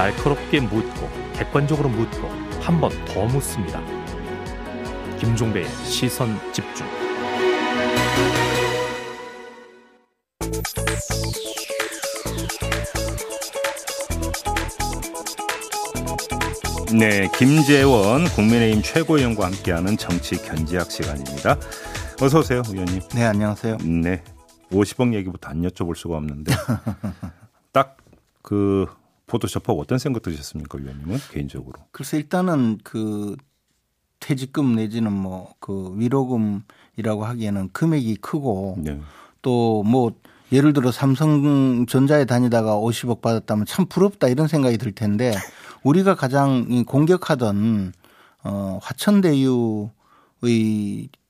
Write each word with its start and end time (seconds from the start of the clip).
날카롭게 0.00 0.60
묻고 0.60 1.10
객관적으로 1.34 1.90
묻고 1.90 2.26
한 2.62 2.80
번 2.80 2.90
더 3.04 3.26
묻습니다. 3.26 3.82
김종배의 5.18 5.68
시선 5.84 6.38
집중. 6.52 6.86
네, 16.98 17.28
김재원 17.36 18.24
국민의힘 18.24 18.82
최고위원과 18.82 19.46
함께하는 19.46 19.98
정치 19.98 20.36
견지학 20.42 20.90
시간입니다. 20.90 21.56
어서 22.22 22.38
오세요, 22.38 22.62
의원님. 22.66 23.00
네, 23.14 23.24
안녕하세요. 23.24 23.76
네, 24.02 24.24
50억 24.72 25.12
얘기부터 25.14 25.50
안 25.50 25.60
여쭤볼 25.62 25.94
수가 25.94 26.16
없는데 26.16 26.54
딱 27.72 28.00
그 28.42 28.86
접하고 29.38 29.80
어떤 29.80 29.98
생각 29.98 30.22
드셨습니까, 30.22 30.78
의원님은 30.78 31.18
개인적으로? 31.30 31.74
글쎄 31.92 32.16
일단은 32.18 32.78
그 32.84 33.36
퇴직금 34.20 34.74
내지는 34.74 35.12
뭐 35.12 35.50
그 35.60 35.92
위로금이라고 35.96 37.24
하기에는 37.24 37.70
금액이 37.72 38.16
크고 38.16 38.76
네. 38.78 39.00
또뭐 39.42 40.12
예를 40.52 40.72
들어 40.72 40.90
삼성전자에 40.90 42.24
다니다가 42.24 42.74
50억 42.76 43.20
받았다면 43.20 43.66
참 43.66 43.86
부럽다 43.86 44.28
이런 44.28 44.48
생각이 44.48 44.78
들 44.78 44.92
텐데 44.92 45.32
우리가 45.84 46.16
가장 46.16 46.66
이 46.68 46.82
공격하던 46.82 47.92
어 48.42 48.78
화천대유의 48.82 49.90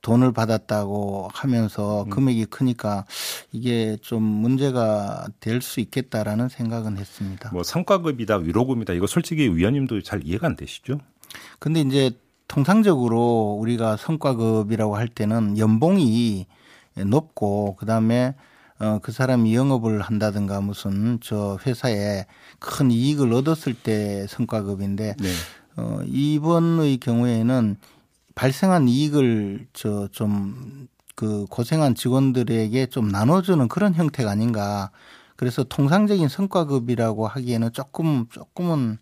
돈을 0.03 0.33
받았다고 0.33 1.29
하면서 1.33 2.07
금액이 2.11 2.47
크니까 2.47 3.05
이게 3.53 3.97
좀 4.01 4.23
문제가 4.23 5.27
될 5.41 5.61
수 5.61 5.81
있겠다라는 5.81 6.49
생각은 6.49 6.97
했습니다. 6.97 7.51
뭐 7.53 7.63
성과급이다, 7.63 8.37
위로금이다 8.37 8.95
이거 8.95 9.07
솔직히 9.07 9.43
의원님도 9.45 10.03
잘 10.03 10.23
이해가 10.25 10.47
안 10.47 10.57
되시죠? 10.57 10.99
근데 11.59 11.81
이제 11.81 12.13
통상적으로 12.49 13.57
우리가 13.61 13.97
성과급이라고 13.97 14.97
할 14.97 15.07
때는 15.09 15.59
연봉이 15.59 16.47
높고 16.97 17.77
그다음에 17.77 18.35
어, 18.81 18.99
그 19.03 19.13
사람이 19.13 19.55
영업을 19.55 20.01
한다든가 20.01 20.61
무슨 20.63 21.19
저 21.21 21.59
회사에 21.67 22.25
큰 22.59 22.91
이익을 22.91 23.33
얻었을 23.33 23.75
때 23.75 24.27
성과급인데 24.29 25.17
네. 25.19 25.29
어, 25.77 26.01
이번의 26.07 26.97
경우에는 26.97 27.77
발생한 28.41 28.89
이익을 28.89 29.67
저 29.75 30.09
좀 30.13 30.89
그 31.15 31.45
고생한 31.51 31.95
직원들에게 31.95 32.87
좀 32.87 33.09
나눠주는 33.09 33.69
그런 33.69 33.93
형태가 33.93 34.31
아닌가. 34.31 34.91
그래서 35.37 35.65
통상적인 35.65 36.29
성과급이라고 36.29 37.27
하기에는 37.27 37.73
조금 37.75 38.25
조금은 38.31 38.97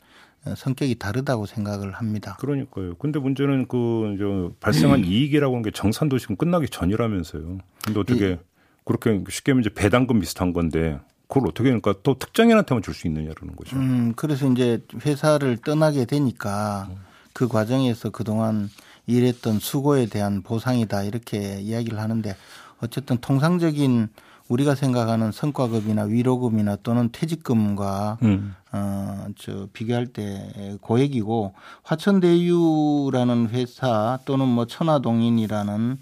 성격이 0.56 0.96
다르다고 0.96 1.46
생각을 1.46 1.92
합니다. 1.92 2.36
그러니까요. 2.40 2.96
근데 2.96 3.20
문제는 3.20 3.68
그저 3.68 4.50
발생한 4.58 5.04
이익이라고 5.04 5.54
하는 5.54 5.62
게 5.62 5.70
정산도 5.70 6.18
지금 6.18 6.34
끝나기 6.34 6.68
전이라면서요. 6.68 7.58
근데 7.84 8.00
어떻게 8.00 8.40
그렇게 8.84 9.22
쉽게 9.30 9.52
이제 9.60 9.70
배당금 9.72 10.18
비슷한 10.18 10.52
건데 10.52 10.98
그걸 11.28 11.46
어떻게 11.46 11.68
그러니까 11.68 11.94
또 12.02 12.18
특정인한테만 12.18 12.82
줄 12.82 12.94
수 12.94 13.06
있느냐라는 13.06 13.54
거죠. 13.54 13.76
음, 13.76 14.12
그래서 14.16 14.50
이제 14.50 14.82
회사를 15.06 15.58
떠나게 15.58 16.04
되니까 16.04 16.88
그 17.32 17.46
과정에서 17.46 18.10
그동안 18.10 18.68
일했던 19.08 19.58
수고에 19.58 20.06
대한 20.06 20.42
보상이다 20.42 21.02
이렇게 21.02 21.60
이야기를 21.60 21.98
하는데 21.98 22.36
어쨌든 22.80 23.16
통상적인 23.16 24.08
우리가 24.48 24.74
생각하는 24.74 25.32
성과급이나 25.32 26.04
위로금이나 26.04 26.76
또는 26.82 27.10
퇴직금과 27.10 28.18
음. 28.22 28.54
어, 28.72 29.26
저 29.36 29.66
비교할 29.72 30.06
때 30.06 30.76
고액이고 30.80 31.54
화천대유라는 31.82 33.48
회사 33.50 34.18
또는 34.24 34.46
뭐 34.48 34.66
천화동인이라는 34.66 35.98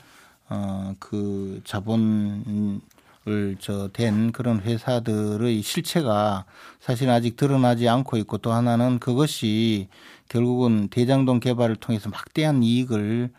어, 0.48 0.94
그 0.98 1.60
자본 1.64 2.80
을 3.28 3.56
저 3.59 3.88
된 3.92 4.30
그런 4.30 4.60
회사들의 4.60 5.60
실체가 5.60 6.44
사실 6.78 7.10
아직 7.10 7.36
드러나지 7.36 7.88
않고 7.88 8.19
있고 8.19 8.38
또 8.38 8.53
하나는 8.53 9.00
그것이 9.00 9.88
결국은 10.28 10.88
대장동 10.88 11.41
개발을 11.41 11.76
통해서 11.76 12.10
막대한 12.10 12.62
이익을 12.62 13.31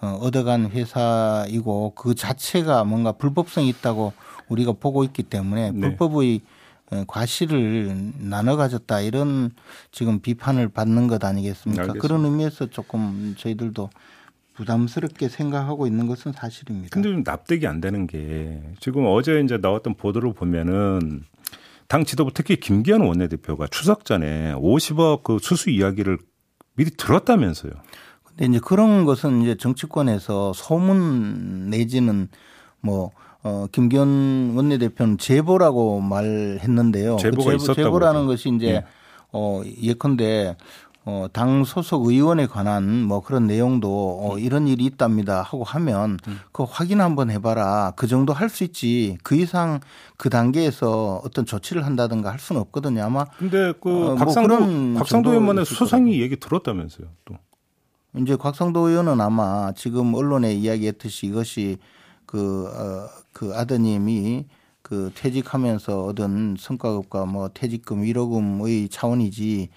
어, 0.00 0.18
얻어간 0.20 0.68
회사이고 0.70 1.94
그 1.94 2.14
자체가 2.14 2.84
뭔가 2.84 3.12
불법성이 3.12 3.68
있다고 3.68 4.12
우리가 4.48 4.72
보고 4.72 5.04
있기 5.04 5.22
때문에 5.22 5.70
네. 5.70 5.80
불법의 5.80 6.40
어, 6.90 7.04
과실을 7.06 8.12
나눠 8.18 8.56
가졌다 8.56 9.00
이런 9.00 9.50
지금 9.92 10.20
비판을 10.20 10.68
받는 10.68 11.06
것 11.06 11.24
아니겠습니까? 11.24 11.82
알겠습니다. 11.82 12.02
그런 12.02 12.24
의미에서 12.24 12.66
조금 12.66 13.34
저희들도 13.38 13.90
부담스럽게 14.54 15.28
생각하고 15.28 15.86
있는 15.86 16.06
것은 16.06 16.32
사실입니다. 16.32 16.88
근데 16.90 17.08
좀 17.08 17.22
납득이 17.24 17.66
안 17.66 17.80
되는 17.80 18.06
게 18.06 18.60
지금 18.80 19.06
어제 19.06 19.40
이제 19.40 19.56
나왔던 19.56 19.94
보도를 19.94 20.34
보면은 20.34 21.24
당 21.88 22.04
지도부 22.04 22.32
특히 22.34 22.56
김기현 22.56 23.02
원내대표가 23.02 23.66
추석 23.68 24.04
전에 24.04 24.52
50억 24.54 25.22
그 25.22 25.38
수수 25.40 25.70
이야기를 25.70 26.18
미리 26.74 26.90
들었다면서요. 26.90 27.72
근데 28.24 28.46
이제 28.46 28.60
그런 28.64 29.04
것은 29.04 29.42
이제 29.42 29.54
정치권에서 29.56 30.52
소문 30.54 31.70
내지는 31.70 32.28
뭐 32.80 33.10
어, 33.42 33.66
김기현 33.72 34.54
원내대표는 34.56 35.18
제보라고 35.18 36.00
말했는데요. 36.00 37.16
제보가 37.16 37.50
그 37.50 37.56
있었다고 37.56 37.74
제보라는 37.74 38.26
그러죠. 38.26 38.32
것이 38.32 38.56
이제 38.56 38.66
예. 38.68 38.84
어, 39.32 39.62
예컨대 39.82 40.56
어, 41.04 41.26
당 41.32 41.64
소속 41.64 42.06
의원에 42.06 42.46
관한 42.46 43.02
뭐 43.02 43.20
그런 43.22 43.46
내용도 43.48 44.20
어, 44.22 44.38
이런 44.38 44.68
일이 44.68 44.84
있답니다 44.84 45.42
하고 45.42 45.64
하면 45.64 46.18
음. 46.28 46.38
그거 46.52 46.64
확인 46.64 47.00
한번 47.00 47.30
해봐라. 47.30 47.92
그 47.96 48.06
정도 48.06 48.32
할 48.32 48.48
수 48.48 48.64
있지. 48.64 49.16
그 49.24 49.34
이상 49.34 49.80
그 50.16 50.28
단계에서 50.28 51.22
어떤 51.24 51.46
조치를 51.46 51.86
한다든가 51.86 52.30
할 52.30 52.38
수는 52.38 52.60
없거든요. 52.60 53.02
아마 53.02 53.24
근데 53.38 53.72
그 53.80 53.90
어, 53.90 53.92
뭐 53.92 54.14
곽상도 54.16 54.56
그런 54.56 54.94
곽상도 54.94 55.30
의원만의 55.30 55.64
수 55.64 55.74
수상이 55.74 56.20
얘기 56.20 56.36
들었다면서요. 56.36 57.08
또. 57.24 57.34
이제 58.18 58.36
곽상도 58.36 58.88
의원은 58.88 59.20
아마 59.22 59.72
지금 59.74 60.14
언론에 60.14 60.52
이야기했듯이 60.52 61.28
이것이 61.28 61.78
그, 62.26 62.66
어, 62.66 63.08
그 63.32 63.54
아드님이 63.54 64.44
그 64.82 65.10
퇴직하면서 65.14 66.04
얻은 66.04 66.56
성과급과 66.58 67.24
뭐 67.24 67.48
퇴직금, 67.52 68.02
위로금의 68.02 68.88
차원이지 68.90 69.70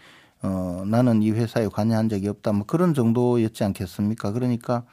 어, 0.46 0.84
나는 0.86 1.22
이 1.24 1.32
회사에 1.32 1.68
관여한 1.68 2.08
적이 2.10 2.30
없다. 2.30 2.52
뭐 2.54 2.66
그런 2.66 2.94
정도였지 2.94 3.64
않겠습니까? 3.64 4.32
그러니까 4.32 4.84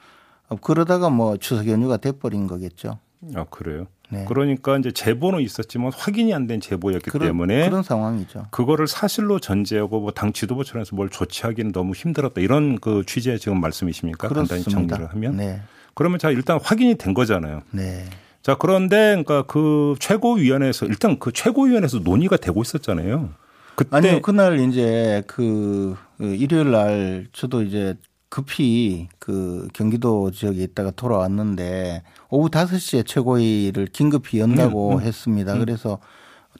어, 0.48 0.56
그러다가 0.56 1.10
뭐 1.10 1.36
추석 1.36 1.68
연휴가 1.68 1.96
돼버린 1.98 2.46
거겠죠. 2.46 2.98
아 3.34 3.44
그래요. 3.50 3.86
네. 4.10 4.24
그러니까 4.28 4.76
이제 4.76 4.90
제보는 4.92 5.40
있었지만 5.40 5.90
확인이 5.94 6.34
안 6.34 6.46
된 6.46 6.60
제보였기 6.60 7.08
그런, 7.10 7.28
때문에 7.28 7.68
그런 7.68 7.82
상황이죠. 7.82 8.46
그거를 8.50 8.86
사실로 8.86 9.38
전제하고 9.38 10.00
뭐 10.00 10.10
당 10.10 10.32
지도부 10.32 10.64
차원에서 10.64 10.96
뭘 10.96 11.08
조치하기는 11.08 11.72
너무 11.72 11.94
힘들었다 11.94 12.40
이런 12.42 12.78
그 12.78 13.04
취지의 13.06 13.38
지금 13.38 13.60
말씀이십니까? 13.60 14.28
간단히 14.28 14.62
그렇습니다. 14.64 14.96
정리를 14.96 15.14
하면 15.14 15.36
네. 15.36 15.62
그러면 15.94 16.18
자 16.18 16.30
일단 16.30 16.58
확인이 16.62 16.96
된 16.96 17.14
거잖아요. 17.14 17.62
네. 17.70 18.04
자 18.42 18.56
그런데 18.56 18.96
그러니까 19.24 19.42
그 19.42 19.94
최고위원회에서 20.00 20.86
일단 20.86 21.18
그 21.18 21.32
최고위원회에서 21.32 22.00
논의가 22.00 22.36
되고 22.36 22.60
있었잖아요. 22.60 23.30
그때 23.74 23.96
아니요, 23.96 24.22
그날 24.22 24.58
이제 24.60 25.22
그 25.26 25.96
일요일 26.18 26.70
날 26.70 27.26
저도 27.32 27.62
이제 27.62 27.94
급히 28.28 29.08
그 29.18 29.68
경기도 29.74 30.30
지역에 30.30 30.62
있다가 30.62 30.90
돌아왔는데 30.90 32.02
오후 32.30 32.48
5시에 32.48 33.06
최고위를 33.06 33.86
긴급히 33.86 34.40
연다고 34.40 34.92
음, 34.92 34.96
음. 34.98 35.02
했습니다. 35.02 35.58
그래서 35.58 35.98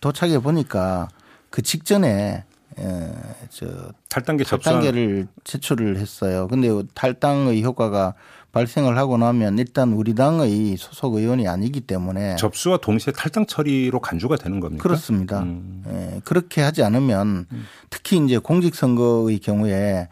도착해 0.01 0.41
보니까 0.41 1.09
그 1.49 1.63
직전에 1.63 2.45
에, 2.79 3.13
저 3.51 3.67
탈당계 4.11 4.45
탈당계를 4.45 5.29
제출을 5.45 5.97
했어요. 5.97 6.47
근데 6.49 6.69
탈당의 6.95 7.63
효과가 7.63 8.15
발생을 8.53 8.99
하고 8.99 9.17
나면 9.17 9.59
일단 9.59 9.93
우리 9.95 10.15
당의 10.15 10.77
소속 10.77 11.15
의원이 11.15 11.49
아니기 11.49 11.81
때문에 11.81 12.37
접수와 12.37 12.77
동시에 12.77 13.13
탈당 13.15 13.47
처리로 13.47 14.01
간주가 14.01 14.37
되는 14.37 14.61
겁니까? 14.61 14.83
그렇습니다. 14.83 15.41
음. 15.41 15.83
예, 15.89 16.21
그렇게 16.25 16.61
하지 16.61 16.83
않으면 16.83 17.47
특히 17.89 18.19
이제 18.25 18.37
공직선거의 18.39 19.39
경우에 19.39 20.09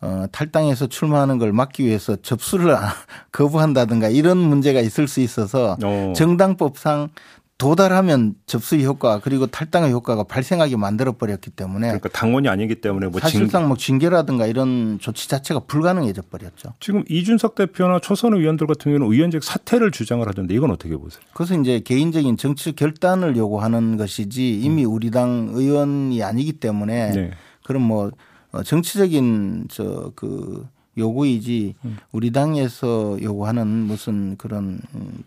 어, 0.00 0.26
탈당해서 0.32 0.88
출마하는 0.88 1.38
걸 1.38 1.52
막기 1.52 1.84
위해서 1.86 2.16
접수를 2.16 2.74
안- 2.74 2.90
거부한다든가 3.32 4.08
이런 4.08 4.36
문제가 4.38 4.80
있을 4.80 5.08
수 5.08 5.20
있어서 5.20 5.78
어. 5.82 6.12
정당법상 6.16 7.08
도달하면 7.56 8.34
접수의 8.46 8.84
효과 8.84 9.20
그리고 9.20 9.46
탈당의 9.46 9.92
효과가 9.92 10.24
발생하게 10.24 10.76
만들어 10.76 11.12
버렸기 11.12 11.50
때문에 11.50 11.86
그러니까 11.86 12.08
당원이 12.08 12.48
아니기 12.48 12.80
때문에 12.80 13.06
뭐 13.06 13.20
징, 13.20 13.28
사실상 13.28 13.68
뭐 13.68 13.76
징계라든가 13.76 14.46
이런 14.46 14.98
조치 15.00 15.28
자체가 15.28 15.60
불가능해져 15.60 16.22
버렸죠. 16.22 16.74
지금 16.80 17.04
이준석 17.08 17.54
대표나 17.54 18.00
초선 18.00 18.34
의원들 18.34 18.66
같은 18.66 18.90
경우는 18.92 19.14
의원직 19.14 19.44
사퇴를 19.44 19.92
주장을 19.92 20.26
하던데 20.26 20.52
이건 20.52 20.72
어떻게 20.72 20.96
보세요? 20.96 21.22
그것은 21.32 21.62
이제 21.62 21.78
개인적인 21.78 22.36
정치 22.38 22.72
결단을 22.72 23.36
요구하는 23.36 23.96
것이지 23.96 24.60
이미 24.60 24.84
우리 24.84 25.12
당 25.12 25.50
의원이 25.52 26.22
아니기 26.24 26.54
때문에 26.54 27.12
네. 27.12 27.30
그런 27.62 27.82
뭐 27.82 28.10
어, 28.50 28.62
정치적인 28.64 29.66
저그 29.70 30.66
요구이지 30.96 31.74
음. 31.84 31.96
우리 32.12 32.30
당에서 32.30 33.18
요구하는 33.22 33.66
무슨 33.66 34.36
그런 34.36 34.80
음, 34.94 35.22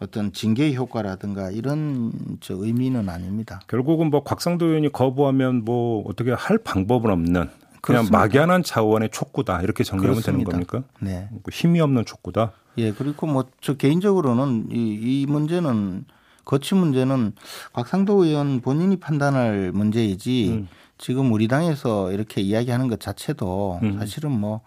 어떤 0.00 0.32
징계 0.32 0.72
효과라든가 0.74 1.50
이런 1.50 2.12
저 2.40 2.54
의미는 2.54 3.08
아닙니다. 3.08 3.60
결국은 3.66 4.10
뭐 4.10 4.22
곽상도 4.22 4.66
의원이 4.66 4.92
거부하면 4.92 5.64
뭐 5.64 6.04
어떻게 6.06 6.30
할 6.32 6.58
방법은 6.58 7.10
없는 7.10 7.32
그냥 7.80 8.06
그렇습니다. 8.06 8.18
막연한 8.18 8.62
자원의 8.62 9.10
촉구다 9.10 9.62
이렇게 9.62 9.82
정리하면 9.84 10.22
되는 10.22 10.44
그렇습니다. 10.44 10.74
겁니까? 10.74 10.88
네. 11.00 11.28
그 11.42 11.50
힘이 11.50 11.80
없는 11.80 12.04
촉구다. 12.04 12.52
예, 12.78 12.92
그리고 12.92 13.26
뭐 13.26 13.44
저 13.60 13.74
개인적으로는 13.74 14.68
이, 14.70 14.76
이 15.22 15.26
문제는 15.26 16.04
거치 16.44 16.74
문제는 16.74 17.32
곽상도 17.72 18.24
의원 18.24 18.60
본인이 18.60 18.96
판단할 18.96 19.72
문제이지 19.72 20.48
음. 20.50 20.68
지금 20.96 21.32
우리 21.32 21.46
당에서 21.48 22.12
이렇게 22.12 22.40
이야기하는 22.40 22.88
것 22.88 23.00
자체도 23.00 23.80
음. 23.82 23.98
사실은 23.98 24.32
뭐, 24.32 24.60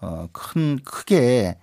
어, 0.00 0.28
큰, 0.32 0.78
크게 0.84 1.16
예, 1.16 1.56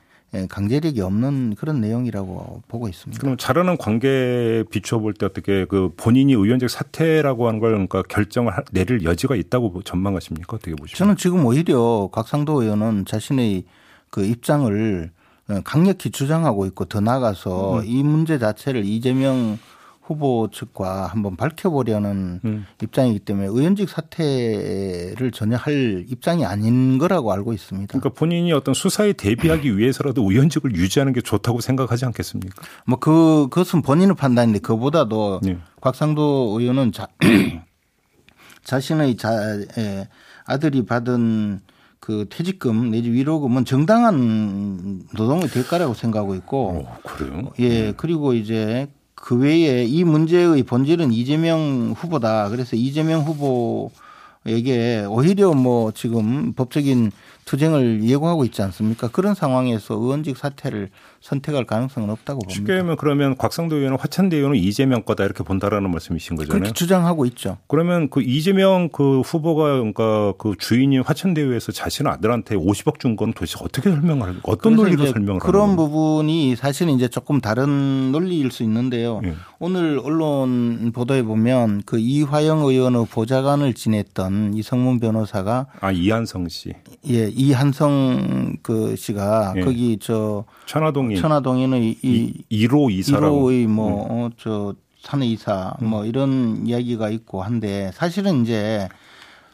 강제력이 0.49 1.01
없는 1.01 1.55
그런 1.55 1.81
내용이라고 1.81 2.61
보고 2.67 2.87
있습니다. 2.87 3.19
그럼 3.21 3.37
잘하는 3.37 3.77
관계에 3.77 4.63
비춰볼 4.69 5.13
때 5.13 5.25
어떻게 5.25 5.65
그 5.65 5.91
본인이 5.97 6.33
의원직 6.33 6.69
사퇴라고 6.69 7.47
하는 7.47 7.59
걸 7.59 7.71
그러니까 7.71 8.03
결정을 8.03 8.55
할- 8.55 8.63
내릴 8.71 9.03
여지가 9.03 9.35
있다고 9.35 9.81
전망하십니까? 9.83 10.55
어떻게 10.57 10.71
보십니까? 10.75 10.97
저는 10.97 11.15
지금 11.17 11.45
오히려 11.45 12.09
곽상도 12.11 12.61
의원은 12.61 13.05
자신의 13.05 13.63
그 14.09 14.23
입장을 14.25 15.11
어, 15.47 15.61
강력히 15.63 16.09
주장하고 16.09 16.65
있고 16.67 16.85
더 16.85 17.01
나아가서 17.01 17.83
이 17.85 18.01
문제 18.03 18.39
자체를 18.39 18.83
이재명 18.85 19.59
후보 20.05 20.49
측과 20.51 21.07
한번 21.07 21.35
밝혀보려는 21.35 22.39
음. 22.45 22.65
입장이기 22.81 23.19
때문에 23.19 23.47
의원직 23.47 23.89
사퇴를 23.89 25.31
전혀 25.33 25.57
할 25.57 26.05
입장이 26.07 26.45
아닌 26.45 26.99
거라고 26.99 27.31
알고 27.33 27.53
있습니다. 27.53 27.87
그러니까 27.87 28.09
본인이 28.09 28.53
어떤 28.53 28.75
수사에 28.75 29.13
대비하기 29.13 29.69
위해서라도 29.77 30.29
의원직을 30.29 30.75
유지하는 30.75 31.11
게 31.11 31.21
좋다고 31.21 31.59
생각하지 31.59 32.05
않겠습니까? 32.05 32.61
뭐 32.85 32.99
그, 32.99 33.47
그것은 33.49 33.81
본인의 33.81 34.15
판단인데 34.15 34.59
그보다도 34.59 35.39
네. 35.41 35.57
곽상도 35.81 36.57
의원은 36.59 36.91
자, 36.91 37.07
자신의 38.63 39.17
자, 39.17 39.31
에, 39.77 40.07
아들이 40.45 40.85
받은 40.85 41.61
그 41.99 42.27
퇴직금 42.29 42.91
내지 42.91 43.09
위로금은 43.11 43.65
정당한 43.65 45.01
노동의 45.15 45.47
대가라고 45.47 45.95
생각하고 45.95 46.35
있고 46.35 46.85
어, 46.85 46.97
그래요? 47.03 47.51
예 47.57 47.93
그리고 47.97 48.33
이제 48.35 48.87
그 49.15 49.37
외에 49.37 49.85
이 49.85 50.03
문제의 50.03 50.63
본질은 50.63 51.11
이재명 51.11 51.93
후보다. 51.97 52.49
그래서 52.49 52.75
이재명 52.75 53.21
후보에게 53.21 55.05
오히려 55.09 55.53
뭐 55.53 55.91
지금 55.91 56.53
법적인 56.53 57.11
투쟁을 57.45 58.03
예고하고 58.03 58.43
있지 58.45 58.63
않습니까 58.63 59.07
그런 59.09 59.35
상황에서 59.35 59.93
의원직 59.93 60.35
사퇴를 60.35 60.89
선택할 61.21 61.65
가능성은 61.65 62.09
없다고 62.09 62.39
봅니다. 62.39 62.53
쉽게 62.55 62.73
하면 62.77 62.95
그러면 62.97 63.37
곽상도 63.37 63.77
의원은 63.77 63.97
화천대 63.99 64.35
의원은 64.37 64.57
이재명 64.57 65.03
거다 65.03 65.23
이렇게 65.23 65.43
본다라는 65.43 65.91
말씀이신 65.91 66.37
거잖아요. 66.37 66.59
그렇게 66.59 66.73
주장하고 66.73 67.25
있죠. 67.27 67.57
그러면 67.67 68.09
그 68.09 68.21
이재명 68.21 68.89
그 68.89 69.21
후보가 69.21 69.77
그러니까 69.77 70.33
그 70.39 70.55
주인인 70.57 71.03
화천대유에서 71.03 71.71
자신의 71.71 72.11
아들한테 72.13 72.55
50억 72.55 72.99
준 72.99 73.15
건 73.15 73.31
도대체 73.31 73.57
어떻게 73.61 73.89
설명할 73.91 74.35
어떤 74.43 74.75
논리로 74.75 75.05
설명을 75.05 75.39
그런? 75.39 75.75
부분이 75.77 76.55
사실은 76.57 76.93
이제 76.93 77.07
조금 77.07 77.39
다른 77.39 78.11
논리일 78.11 78.51
수 78.51 78.63
있는데요. 78.63 79.21
예. 79.23 79.35
오늘 79.59 79.99
언론 80.03 80.91
보도에 80.93 81.21
보면 81.23 81.83
그 81.85 81.97
이화영 81.97 82.61
의원의 82.65 83.05
보좌관을 83.09 83.73
지냈던 83.73 84.53
이성문 84.55 84.99
변호사가 84.99 85.67
아 85.79 85.91
이한성 85.91 86.49
씨 86.49 86.73
예 87.07 87.34
이한성 87.35 88.57
그 88.61 88.95
씨가 88.95 89.53
예. 89.57 89.61
거기 89.61 89.97
저 90.01 90.45
천화동인 90.65 91.19
천화동에는 91.19 91.83
이 91.83 92.33
1호 92.51 92.91
이사라고 92.91 93.47
음. 93.47 93.51
1호의 93.51 93.67
뭐저 93.67 94.75
사내 95.01 95.27
이사 95.27 95.75
뭐 95.81 96.05
이런 96.05 96.65
이야기가 96.65 97.09
있고 97.09 97.43
한데 97.43 97.91
사실은 97.93 98.43
이제 98.43 98.87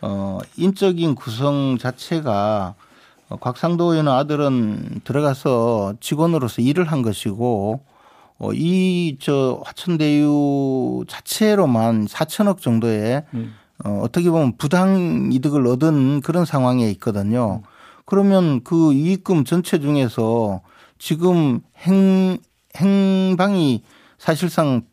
어 0.01 0.39
인적인 0.57 1.16
구성 1.16 1.78
자체가 1.78 2.75
어, 3.30 3.36
곽상도 3.38 3.92
의원 3.92 4.07
아들은 4.07 5.01
들어가서 5.04 5.95
직원으로서 6.00 6.62
일을 6.62 6.86
한 6.86 7.01
것이고 7.01 7.81
어, 8.39 8.54
이 8.54 9.18
저 9.19 9.62
화천대유 9.63 11.06
자체로만 11.07 12.07
4천억 12.07 12.60
정도의 12.60 13.24
음. 13.34 13.54
어, 13.84 14.01
어떻게 14.04 14.30
보면 14.30 14.57
부당 14.57 15.30
이득을 15.31 15.68
얻은 15.68 16.22
그런 16.22 16.45
상황에 16.45 16.89
있거든요. 16.92 17.62
그러면 18.06 18.62
그 18.63 18.94
이익금 18.94 19.45
전체 19.45 19.80
중에서 19.80 20.62
지금 20.98 21.62
행, 21.77 22.38
행방이 22.75 23.83
사실상 24.18 24.83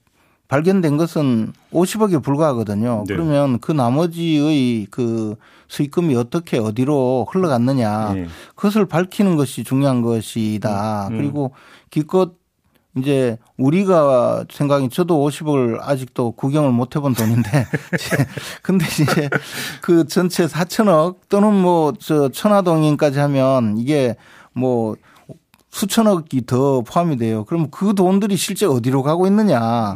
발견된 0.48 0.96
것은 0.96 1.52
50억에 1.72 2.22
불과하거든요. 2.22 3.04
네. 3.06 3.14
그러면 3.14 3.58
그 3.60 3.70
나머지의 3.70 4.86
그 4.90 5.36
수익금이 5.68 6.16
어떻게 6.16 6.58
어디로 6.58 7.26
흘러갔느냐 7.30 8.14
예. 8.16 8.26
그것을 8.54 8.86
밝히는 8.86 9.36
것이 9.36 9.62
중요한 9.62 10.00
것이다. 10.00 11.08
음. 11.10 11.18
그리고 11.18 11.52
기껏 11.90 12.37
이제 13.00 13.36
우리가 13.56 14.44
생각이 14.50 14.88
저도 14.90 15.26
50억을 15.26 15.78
아직도 15.80 16.32
구경을 16.32 16.70
못 16.72 16.96
해본 16.96 17.14
돈인데 17.14 17.66
근데 18.62 18.84
이제 18.86 19.28
그 19.82 20.06
전체 20.06 20.46
4천억 20.46 21.16
또는 21.28 21.54
뭐 21.54 21.92
저 22.00 22.28
천화동인까지 22.28 23.18
하면 23.18 23.76
이게 23.78 24.16
뭐 24.52 24.96
수천억이 25.70 26.46
더 26.46 26.80
포함이 26.80 27.16
돼요. 27.18 27.44
그럼 27.44 27.68
그 27.70 27.94
돈들이 27.94 28.36
실제 28.36 28.66
어디로 28.66 29.02
가고 29.02 29.26
있느냐. 29.26 29.94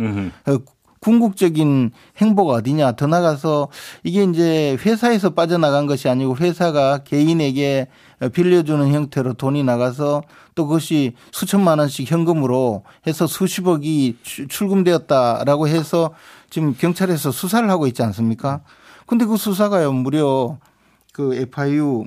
궁극적인 1.03 1.91
행보가 2.19 2.55
어디냐. 2.55 2.93
더 2.93 3.07
나가서 3.09 3.69
이게 4.05 4.23
이제 4.23 4.77
회사에서 4.87 5.31
빠져나간 5.31 5.87
것이 5.87 6.09
아니고 6.09 6.37
회사가 6.37 6.99
개인에게 6.99 7.89
빌려주는 8.33 8.93
형태로 8.93 9.35
돈이 9.35 9.65
나가서 9.65 10.23
또 10.55 10.67
그것이 10.67 11.15
수천만 11.33 11.81
원씩 11.81 12.09
현금으로 12.11 12.85
해서 13.07 13.27
수십억이 13.27 14.19
출- 14.23 14.47
출금되었다라고 14.47 15.67
해서 15.67 16.15
지금 16.51 16.75
경찰에서 16.79 17.33
수사를 17.33 17.69
하고 17.69 17.89
있지 17.89 18.03
않습니까? 18.05 18.61
근데 19.07 19.25
그 19.25 19.37
수사가요 19.37 19.93
무려 19.93 20.59
그 21.13 21.35
FIU 21.35 22.07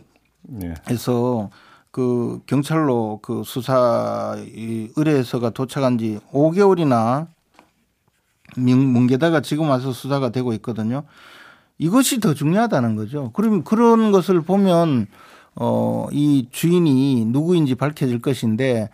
예. 0.63 0.73
에서 0.89 1.49
그 1.91 2.39
경찰로 2.45 3.19
그 3.21 3.41
수사 3.45 4.35
이 4.39 4.89
의뢰서가 4.95 5.49
도착한 5.49 5.97
지 5.97 6.19
5개월이나 6.31 7.27
뭉개다가 8.57 9.41
지금 9.41 9.69
와서 9.69 9.91
수사가 9.91 10.29
되고 10.29 10.53
있거든요. 10.53 11.03
이것이 11.77 12.19
더 12.19 12.33
중요하다는 12.33 12.95
거죠. 12.95 13.31
그럼 13.33 13.63
그런 13.63 14.11
것을 14.11 14.41
보면 14.41 15.07
어, 15.55 16.07
이 16.11 16.47
주인이 16.51 17.25
누구인지 17.25 17.75
밝혀질 17.75 18.21
것인데 18.21 18.89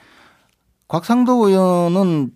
곽상도 0.87 1.47
의원은 1.47 2.31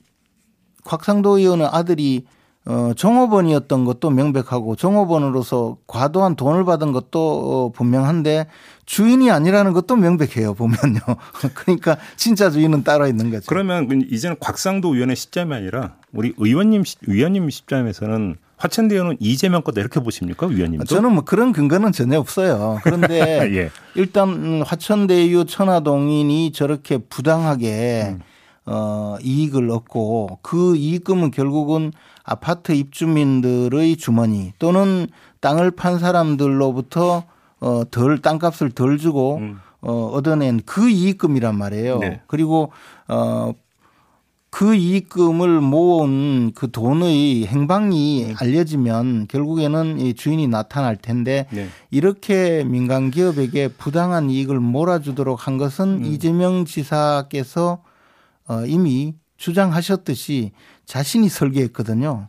곽상도 0.84 1.40
의원의 1.40 1.68
아들이 1.72 2.26
어, 2.68 2.94
종업원이었던 2.96 3.86
것도 3.86 4.10
명백하고 4.10 4.76
종업원으로서 4.76 5.78
과도한 5.86 6.36
돈을 6.36 6.66
받은 6.66 6.94
것도 6.94 7.20
어, 7.20 7.72
분명한데 7.72 8.48
주인이 8.88 9.30
아니라는 9.30 9.74
것도 9.74 9.96
명백해요 9.96 10.56
보면요. 10.56 11.00
그러니까 11.54 11.98
진짜 12.16 12.50
주인은 12.50 12.84
따로 12.84 13.06
있는 13.08 13.30
거죠. 13.30 13.46
그러면 13.48 13.88
이제는 14.10 14.38
곽상도 14.40 14.96
의원의 14.96 15.16
시점이 15.16 15.54
아니라 15.54 15.96
우리 16.12 16.34
의원님 16.38 16.84
시- 16.86 16.98
위원님 17.08 17.50
시점에서는 17.52 18.36
화천대 18.58 18.96
의원은 18.96 19.18
이재명 19.20 19.62
거다 19.62 19.82
이렇게 19.82 20.00
보십니까 20.00 20.48
위원님도? 20.48 20.86
저는 20.86 21.14
뭐 21.14 21.24
그런 21.24 21.52
근거는 21.52 21.92
전혀 21.92 22.18
없어요. 22.20 22.80
그런데 22.84 23.20
예. 23.56 23.70
일단 23.96 24.30
음, 24.30 24.62
화천대유 24.66 25.46
천화동인이 25.46 26.52
저렇게 26.52 26.98
부당하게 26.98 28.16
어, 28.66 29.18
이익을 29.22 29.70
얻고 29.70 30.40
그 30.42 30.76
이익금은 30.76 31.32
결국은 31.32 31.92
아파트 32.24 32.72
입주민들의 32.72 33.98
주머니 33.98 34.54
또는 34.58 35.08
땅을 35.40 35.72
판 35.72 36.00
사람들로부터 36.00 37.24
어, 37.60 37.84
덜 37.92 38.20
땅값을 38.22 38.72
덜 38.72 38.98
주고 38.98 39.38
음. 39.38 39.60
어, 39.82 40.08
얻어낸 40.14 40.62
그 40.66 40.90
이익금이란 40.90 41.56
말이에요. 41.56 42.00
네. 42.00 42.22
그리고 42.28 42.72
어, 43.08 43.54
그 44.50 44.74
이익금을 44.74 45.60
모은 45.60 46.54
그 46.56 46.72
돈의 46.72 47.46
행방이 47.46 48.34
알려지면 48.40 49.28
결국에는 49.28 50.00
이 50.00 50.14
주인이 50.14 50.48
나타날 50.48 50.96
텐데 50.96 51.46
네. 51.52 51.68
이렇게 51.92 52.64
민간 52.64 53.12
기업에게 53.12 53.68
부당한 53.68 54.30
이익을 54.30 54.60
몰아주도록 54.60 55.46
한 55.46 55.58
것은 55.58 56.06
이재명 56.06 56.64
지사께서 56.64 57.84
어, 58.48 58.66
이미 58.66 59.16
주장하셨듯이 59.38 60.52
자신이 60.86 61.30
설계했거든요. 61.30 62.28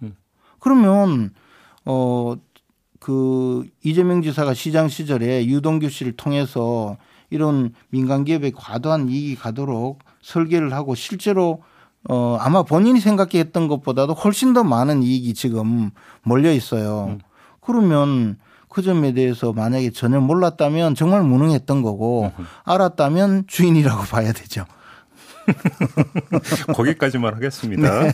그러면 0.59 1.33
어 1.85 2.37
그 3.07 3.65
이재명 3.85 4.21
지사가 4.21 4.53
시장 4.53 4.89
시절에 4.89 5.47
유동규 5.47 5.89
씨를 5.91 6.17
통해서 6.17 6.97
이런 7.31 7.73
민간 7.89 8.25
기업에 8.25 8.51
과도한 8.51 9.09
이익이 9.09 9.37
가도록 9.37 10.01
설계를 10.23 10.73
하고 10.73 10.97
실제로 10.97 11.63
어 12.09 12.37
아마 12.41 12.65
본인이 12.65 12.99
생각했던 12.99 13.69
것보다도 13.69 14.15
훨씬 14.15 14.55
더 14.55 14.65
많은 14.65 15.05
이익이 15.05 15.35
지금 15.35 15.91
몰려 16.25 16.53
있어요. 16.53 17.11
음. 17.11 17.19
그러면 17.61 18.39
그 18.69 18.83
점에 18.83 19.13
대해서 19.13 19.53
만약에 19.53 19.91
전혀 19.91 20.21
몰랐다면 20.21 20.97
정말 20.97 21.23
무능했던 21.23 21.83
거고 21.83 22.33
알았다면 22.65 23.45
주인이라고 23.47 24.03
봐야 24.05 24.33
되죠. 24.33 24.65
거기까지만 26.75 27.35
하겠습니다. 27.35 28.03
네. 28.03 28.13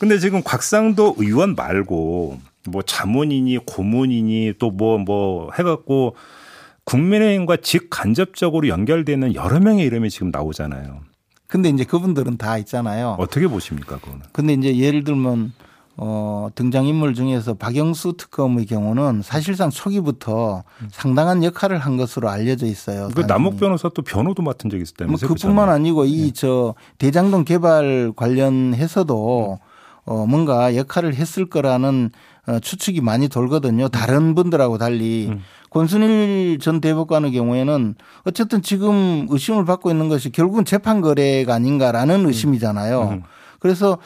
근데 0.00 0.18
지금 0.18 0.42
곽상도 0.42 1.16
의원 1.18 1.54
말고 1.54 2.38
뭐 2.68 2.82
자문이니 2.82 3.58
고문이니 3.66 4.54
또 4.58 4.70
뭐뭐 4.70 4.98
뭐 4.98 5.50
해갖고 5.58 6.16
국민의힘과 6.84 7.58
직간접적으로 7.58 8.68
연결되는 8.68 9.34
여러 9.34 9.60
명의 9.60 9.84
이름이 9.86 10.10
지금 10.10 10.30
나오잖아요. 10.30 11.00
근데 11.46 11.68
이제 11.70 11.84
그분들은 11.84 12.36
다 12.36 12.58
있잖아요. 12.58 13.16
어떻게 13.18 13.46
보십니까, 13.46 13.98
그거는? 13.98 14.20
근데 14.32 14.52
이제 14.52 14.76
예를 14.76 15.04
들면 15.04 15.52
어, 16.00 16.48
등장인물 16.54 17.14
중에서 17.14 17.54
박영수 17.54 18.14
특검의 18.16 18.66
경우는 18.66 19.22
사실상 19.22 19.68
초기부터 19.70 20.62
상당한 20.92 21.42
역할을 21.42 21.78
한 21.78 21.96
것으로 21.96 22.28
알려져 22.28 22.66
있어요. 22.66 23.08
그 23.14 23.22
남욱 23.22 23.58
변호사 23.58 23.88
또 23.88 24.02
변호도 24.02 24.42
맡은 24.42 24.70
적이 24.70 24.84
있었다면서요? 24.84 25.28
뭐 25.28 25.34
그뿐만 25.34 25.68
아니고 25.68 26.04
이저 26.04 26.74
네. 26.98 27.06
대장동 27.06 27.44
개발 27.44 28.12
관련해서도 28.14 29.58
어, 30.04 30.26
뭔가 30.26 30.76
역할을 30.76 31.16
했을 31.16 31.50
거라는 31.50 32.10
어, 32.46 32.60
추측이 32.60 33.00
많이 33.00 33.28
돌거든요. 33.28 33.88
다른 33.88 34.36
분들하고 34.36 34.78
달리. 34.78 35.26
음. 35.30 35.42
권순일 35.70 36.60
전 36.60 36.80
대법관의 36.80 37.32
경우에는 37.32 37.94
어쨌든 38.24 38.62
지금 38.62 39.26
의심을 39.28 39.64
받고 39.66 39.90
있는 39.90 40.08
것이 40.08 40.30
결국은 40.30 40.64
재판 40.64 41.00
거래가 41.00 41.54
아닌가라는 41.54 42.20
음. 42.20 42.26
의심이잖아요. 42.26 43.02
음. 43.02 43.22
그래서 43.58 43.98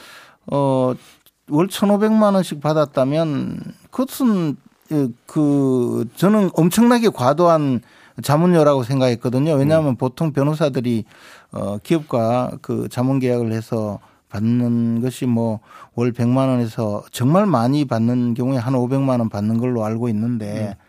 어 0.46 0.94
월 1.50 1.68
1,500만 1.68 2.34
원씩 2.34 2.61
받았다면 2.61 3.61
그것은 3.90 4.56
그 5.26 6.06
저는 6.16 6.50
엄청나게 6.54 7.08
과도한 7.11 7.80
자문료라고 8.22 8.82
생각했거든요. 8.82 9.54
왜냐하면 9.54 9.90
음. 9.92 9.96
보통 9.96 10.32
변호사들이 10.32 11.04
어 11.52 11.78
기업과 11.82 12.52
그 12.61 12.88
자문 12.90 13.18
계약을 13.18 13.52
해서 13.52 13.99
받는 14.28 15.00
것이 15.02 15.26
뭐 15.26 15.61
월 15.94 16.12
100만 16.12 16.49
원에서 16.49 17.02
정말 17.11 17.46
많이 17.46 17.84
받는 17.84 18.34
경우에 18.34 18.56
한 18.58 18.75
500만 18.75 19.18
원 19.18 19.28
받는 19.28 19.58
걸로 19.58 19.84
알고 19.84 20.08
있는데 20.08 20.76
음. 20.78 20.81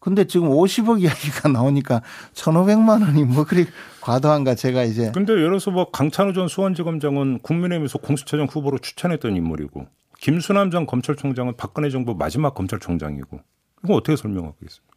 근데 0.00 0.26
지금 0.26 0.48
50억 0.48 1.00
이야기가 1.02 1.48
나오니까 1.48 2.02
1,500만 2.34 3.02
원이 3.02 3.24
뭐 3.24 3.44
그리 3.44 3.66
과도한가 4.00 4.54
제가 4.54 4.84
이제. 4.84 5.10
근데 5.12 5.32
예를 5.32 5.48
들어서 5.48 5.70
뭐 5.70 5.90
강찬호 5.90 6.32
전 6.32 6.48
수원지검장은 6.48 7.40
국민의힘에서 7.40 7.98
공수처장 7.98 8.46
후보로 8.46 8.78
추천했던 8.78 9.36
인물이고 9.36 9.86
김수남 10.20 10.70
전 10.70 10.86
검찰총장은 10.86 11.56
박근혜 11.56 11.90
정부 11.90 12.14
마지막 12.14 12.54
검찰총장이고 12.54 13.40
이거 13.84 13.94
어떻게 13.94 14.16
설명하겠습니까? 14.16 14.96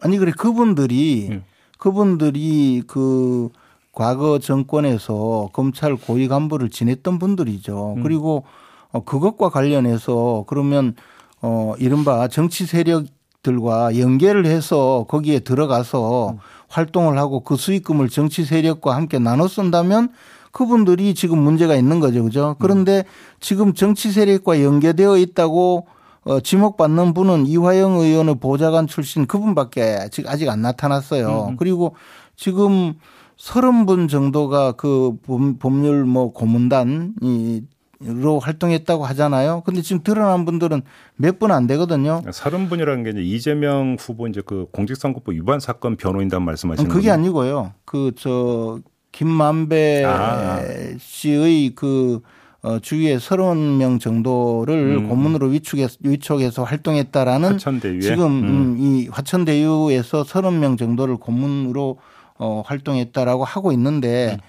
아니 0.00 0.18
그래 0.18 0.32
그분들이 0.36 1.28
예. 1.30 1.42
그분들이 1.78 2.82
그 2.86 3.48
과거 3.92 4.38
정권에서 4.38 5.50
검찰 5.52 5.96
고위 5.96 6.28
간부를 6.28 6.70
지냈던 6.70 7.18
분들이죠. 7.18 7.94
음. 7.96 8.02
그리고 8.02 8.44
어 8.90 9.04
그것과 9.04 9.48
관련해서 9.48 10.44
그러면 10.46 10.94
어 11.40 11.74
이른바 11.78 12.28
정치 12.28 12.66
세력 12.66 13.06
들과 13.42 13.98
연계를 13.98 14.46
해서 14.46 15.06
거기에 15.08 15.40
들어가서 15.40 16.30
음. 16.30 16.38
활동을 16.68 17.18
하고 17.18 17.40
그 17.40 17.56
수익금을 17.56 18.08
정치 18.08 18.44
세력과 18.44 18.94
함께 18.94 19.18
나눠 19.18 19.48
쓴다면 19.48 20.10
그분들이 20.52 21.14
지금 21.14 21.38
문제가 21.38 21.76
있는 21.76 22.00
거죠. 22.00 22.24
그죠? 22.24 22.56
그런데 22.58 23.04
지금 23.40 23.74
정치 23.74 24.10
세력과 24.10 24.62
연계되어 24.62 25.18
있다고 25.18 25.86
어, 26.24 26.40
지목받는 26.40 27.14
분은 27.14 27.46
이화영 27.46 28.00
의원의 28.00 28.36
보좌관 28.40 28.86
출신 28.86 29.26
그분밖에 29.26 29.98
아직 30.02 30.28
아직 30.28 30.48
안 30.48 30.62
나타났어요. 30.62 31.48
음. 31.50 31.56
그리고 31.56 31.94
지금 32.36 32.94
서른 33.36 33.86
분 33.86 34.08
정도가 34.08 34.72
그 34.72 35.16
법률 35.58 36.04
뭐 36.04 36.32
고문단이 36.32 37.62
로 38.00 38.38
활동했다고 38.38 39.04
하잖아요. 39.06 39.62
근데 39.66 39.82
지금 39.82 40.02
드러난 40.04 40.44
분들은 40.44 40.82
몇 41.16 41.38
분 41.40 41.50
안 41.50 41.66
되거든요. 41.66 42.22
서른 42.32 42.68
분이라는 42.68 43.02
게 43.02 43.10
이제 43.10 43.20
이재명 43.22 43.96
후보 43.98 44.28
이제 44.28 44.40
그 44.44 44.66
공직선거법 44.72 45.34
위반 45.34 45.58
사건 45.58 45.96
변호인단 45.96 46.42
말씀하시는 46.44 46.88
그게 46.88 47.10
아니고요. 47.10 47.72
그 47.84 48.12
저 48.16 48.78
김만배 49.10 50.04
아. 50.04 50.60
씨의 51.00 51.70
그 51.74 52.20
어, 52.62 52.78
주위에 52.80 53.18
서른 53.18 53.78
명 53.78 53.98
정도를 53.98 54.98
음. 54.98 55.08
고문으로 55.08 55.46
위축해서, 55.48 55.96
위촉해서 56.02 56.64
활동했다라는 56.64 57.52
화천대유에? 57.52 58.00
지금 58.00 58.26
음. 58.26 58.44
음. 58.44 58.76
이 58.78 59.08
화천대유에서 59.08 60.24
서른 60.24 60.60
명 60.60 60.76
정도를 60.76 61.16
고문으로 61.16 61.98
어, 62.38 62.62
활동했다라고 62.66 63.44
하고 63.44 63.72
있는데 63.72 64.38
음. 64.40 64.44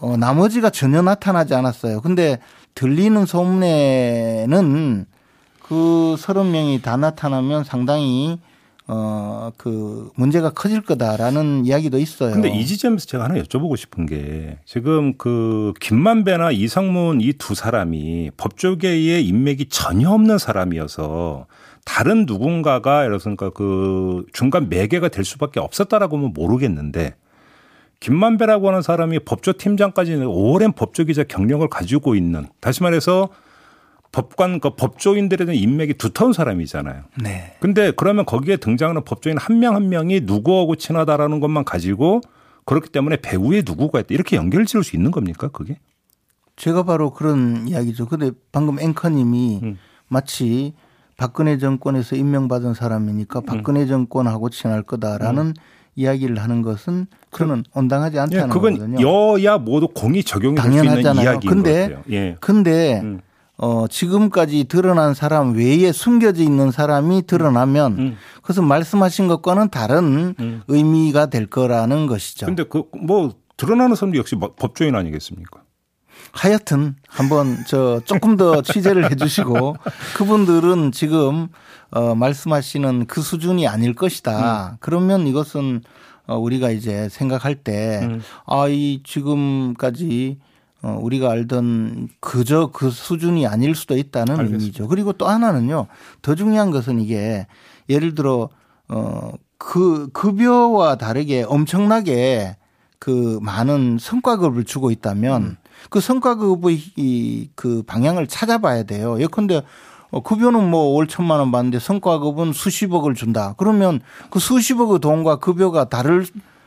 어, 0.00 0.16
나머지가 0.16 0.70
전혀 0.70 1.00
나타나지 1.02 1.54
않았어요. 1.54 2.00
근데 2.00 2.38
들리는 2.74 3.24
소문에는 3.26 5.06
그 5.62 6.16
서른 6.18 6.50
명이 6.52 6.82
다 6.82 6.96
나타나면 6.96 7.64
상당히 7.64 8.38
어, 8.86 9.50
그 9.56 10.10
문제가 10.14 10.50
커질 10.50 10.82
거다라는 10.82 11.64
이야기도 11.64 11.98
있어요. 11.98 12.34
근데 12.34 12.50
이 12.50 12.66
지점에서 12.66 13.06
제가 13.06 13.24
하나 13.24 13.36
여쭤보고 13.36 13.78
싶은 13.78 14.04
게 14.04 14.58
지금 14.66 15.16
그 15.16 15.72
김만배나 15.80 16.50
이상문 16.50 17.22
이 17.22 17.32
두 17.38 17.54
사람이 17.54 18.32
법조계에 18.36 19.20
인맥이 19.22 19.66
전혀 19.70 20.10
없는 20.10 20.36
사람이어서 20.36 21.46
다른 21.86 22.26
누군가가 22.26 23.04
예를 23.04 23.18
들어서 23.18 23.50
그 23.54 24.26
중간 24.34 24.68
매개가 24.68 25.08
될 25.08 25.24
수밖에 25.24 25.60
없었다라고 25.60 26.18
하면 26.18 26.32
모르겠는데 26.34 27.14
김만배라고 28.04 28.68
하는 28.68 28.82
사람이 28.82 29.20
법조팀장까지 29.20 30.16
오랜 30.26 30.72
법조기자 30.72 31.24
경력을 31.24 31.66
가지고 31.68 32.14
있는 32.14 32.46
다시 32.60 32.82
말해서 32.82 33.30
법관 34.12 34.60
그 34.60 34.76
법조인들에 34.76 35.46
대한 35.46 35.58
인맥이 35.58 35.94
두터운 35.94 36.34
사람이잖아요. 36.34 37.04
네. 37.22 37.56
근데 37.60 37.92
그러면 37.96 38.26
거기에 38.26 38.58
등장하는 38.58 39.04
법조인 39.04 39.38
한 39.38 39.58
명한 39.58 39.84
한 39.84 39.88
명이 39.88 40.20
누구하고 40.24 40.76
친하다라는 40.76 41.40
것만 41.40 41.64
가지고 41.64 42.20
그렇기 42.66 42.90
때문에 42.90 43.16
배우에 43.16 43.62
누구가 43.66 44.00
있다 44.00 44.08
이렇게 44.10 44.36
연결 44.36 44.66
지을 44.66 44.84
수 44.84 44.96
있는 44.96 45.10
겁니까 45.10 45.48
그게? 45.48 45.78
제가 46.56 46.82
바로 46.82 47.10
그런 47.10 47.66
이야기죠. 47.66 48.06
근데 48.06 48.32
방금 48.52 48.78
앵커님이 48.78 49.60
음. 49.62 49.78
마치 50.08 50.74
박근혜 51.16 51.56
정권에서 51.56 52.16
임명받은 52.16 52.74
사람이니까 52.74 53.40
음. 53.40 53.46
박근혜 53.46 53.84
음. 53.84 53.88
정권하고 53.88 54.50
친할 54.50 54.82
거다라는 54.82 55.46
음. 55.46 55.54
이야기를 55.96 56.38
하는 56.38 56.62
것은 56.62 57.06
그는 57.30 57.64
온당하지 57.74 58.18
않다는 58.18 58.44
예, 58.46 58.48
그건 58.52 58.74
거거든요. 58.74 59.06
여야 59.36 59.58
모두 59.58 59.88
공이 59.88 60.22
적용이 60.24 60.56
될 60.56 60.72
수 60.72 60.84
있는 60.84 61.14
이야기인 61.16 61.50
근데, 61.52 61.72
것 61.88 61.94
같아요. 61.96 62.02
예. 62.10 62.36
근데 62.40 63.00
음. 63.00 63.20
어, 63.56 63.86
지금까지 63.88 64.64
드러난 64.64 65.14
사람 65.14 65.54
외에 65.54 65.92
숨겨져 65.92 66.42
있는 66.42 66.70
사람이 66.72 67.22
드러나면 67.26 67.92
음. 67.98 68.16
그것은 68.42 68.64
말씀하신 68.64 69.28
것과는 69.28 69.68
다른 69.70 70.34
음. 70.40 70.62
의미가 70.68 71.26
될 71.26 71.46
거라는 71.46 72.06
것이죠. 72.06 72.46
근데 72.46 72.64
그 72.64 72.82
뭐 72.96 73.32
드러나는 73.56 73.94
사람도 73.94 74.18
역시 74.18 74.34
뭐 74.34 74.52
법조인 74.56 74.96
아니겠습니까? 74.96 75.60
하여튼 76.34 76.96
한번 77.08 77.56
저 77.66 78.00
조금 78.04 78.36
더 78.36 78.60
취재를 78.60 79.10
해 79.10 79.14
주시고 79.14 79.76
그분들은 80.16 80.92
지금 80.92 81.48
어 81.90 82.14
말씀하시는 82.14 83.06
그 83.06 83.22
수준이 83.22 83.68
아닐 83.68 83.94
것이다. 83.94 84.72
음. 84.72 84.76
그러면 84.80 85.26
이것은 85.26 85.82
어 86.26 86.36
우리가 86.36 86.70
이제 86.70 87.08
생각할 87.08 87.54
때 87.54 88.00
음. 88.02 88.20
아, 88.46 88.66
이 88.68 89.02
지금까지 89.04 90.38
어, 90.82 90.98
우리가 91.00 91.30
알던 91.30 92.08
그저 92.20 92.70
그 92.72 92.90
수준이 92.90 93.46
아닐 93.46 93.74
수도 93.74 93.96
있다는 93.96 94.34
알겠습니다. 94.34 94.62
의미죠. 94.62 94.88
그리고 94.88 95.12
또 95.14 95.28
하나는요. 95.28 95.86
더 96.20 96.34
중요한 96.34 96.70
것은 96.70 97.00
이게 97.00 97.46
예를 97.88 98.14
들어 98.14 98.50
어, 98.88 99.32
그 99.56 100.08
급여와 100.12 100.96
다르게 100.96 101.44
엄청나게 101.46 102.56
그 102.98 103.38
많은 103.40 103.98
성과급을 103.98 104.64
주고 104.64 104.90
있다면 104.90 105.42
음. 105.42 105.56
그 105.90 106.00
성과급의 106.00 106.80
이 106.96 107.48
그 107.54 107.82
방향을 107.86 108.26
찾아봐야 108.26 108.82
돼요. 108.84 109.20
예컨대 109.20 109.62
어, 110.10 110.22
급여는 110.22 110.70
뭐 110.70 110.94
월 110.94 111.06
천만 111.06 111.38
원 111.40 111.50
받는데 111.52 111.78
성과급은 111.78 112.52
수십억을 112.52 113.14
준다. 113.14 113.54
그러면 113.58 114.00
그 114.30 114.38
수십억의 114.38 115.00
돈과 115.00 115.36
급여가 115.36 115.88
다를 115.88 116.24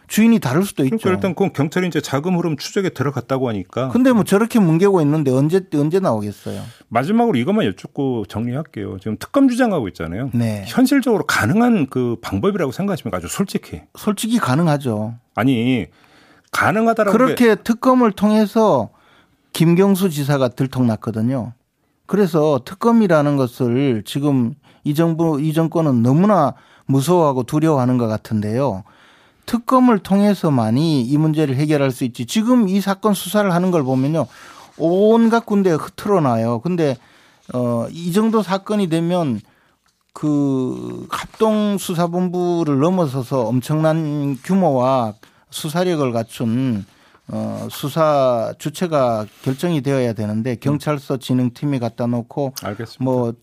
주인이 0.07 0.39
다를 0.39 0.63
수도 0.63 0.85
있죠. 0.85 0.97
그러니까 0.97 1.09
일단 1.17 1.35
그건 1.35 1.51
경찰이 1.51 1.87
이제 1.87 1.99
자금 1.99 2.37
흐름 2.37 2.55
추적에 2.55 2.89
들어갔다고 2.89 3.49
하니까. 3.49 3.89
근데 3.89 4.13
뭐 4.13 4.23
저렇게 4.23 4.57
뭉개고 4.59 5.01
있는데 5.01 5.31
언제 5.31 5.61
언제 5.75 5.99
나오겠어요? 5.99 6.61
마지막으로 6.87 7.37
이것만 7.37 7.65
여쭙고 7.65 8.25
정리할게요. 8.27 8.99
지금 8.99 9.17
특검 9.19 9.49
주장하고 9.49 9.87
있잖아요. 9.89 10.29
네. 10.33 10.63
현실적으로 10.67 11.25
가능한 11.25 11.87
그 11.89 12.15
방법이라고 12.21 12.71
생각하십니까? 12.71 13.17
아주 13.17 13.27
솔직히. 13.27 13.81
솔직히 13.97 14.37
가능하죠. 14.39 15.15
아니 15.35 15.87
가능하다라고 16.51 17.17
그렇게 17.17 17.55
특검을 17.55 18.13
통해서 18.13 18.89
김경수 19.53 20.09
지사가 20.09 20.49
들통났거든요. 20.49 21.53
그래서 22.05 22.61
특검이라는 22.63 23.37
것을 23.37 24.03
지금 24.05 24.53
이 24.83 24.93
정부 24.93 25.41
이 25.41 25.53
정권은 25.53 26.01
너무나 26.01 26.53
무서워하고 26.85 27.43
두려워하는 27.43 27.97
것 27.97 28.07
같은데요. 28.07 28.83
특검을 29.45 29.99
통해서만이 29.99 31.03
이 31.03 31.17
문제를 31.17 31.55
해결할 31.55 31.91
수 31.91 32.03
있지. 32.03 32.25
지금 32.25 32.69
이 32.69 32.81
사건 32.81 33.13
수사를 33.13 33.51
하는 33.53 33.71
걸 33.71 33.83
보면요. 33.83 34.27
온갖 34.77 35.45
군데에 35.45 35.73
흐트러나요. 35.73 36.59
근데 36.59 36.97
어, 37.53 37.87
이 37.89 38.11
정도 38.11 38.41
사건이 38.41 38.87
되면 38.87 39.39
그 40.13 41.07
합동 41.09 41.77
수사본부를 41.77 42.79
넘어서서 42.79 43.41
엄청난 43.41 44.37
규모와 44.43 45.13
수사력을 45.49 46.11
갖춘 46.11 46.85
어, 47.29 47.67
수사 47.69 48.53
주체가 48.57 49.25
결정이 49.43 49.81
되어야 49.81 50.13
되는데 50.13 50.55
경찰서 50.55 51.17
진흥팀이 51.17 51.79
갖다 51.79 52.07
놓고 52.07 52.53
알겠습니다. 52.63 53.03
뭐 53.03 53.33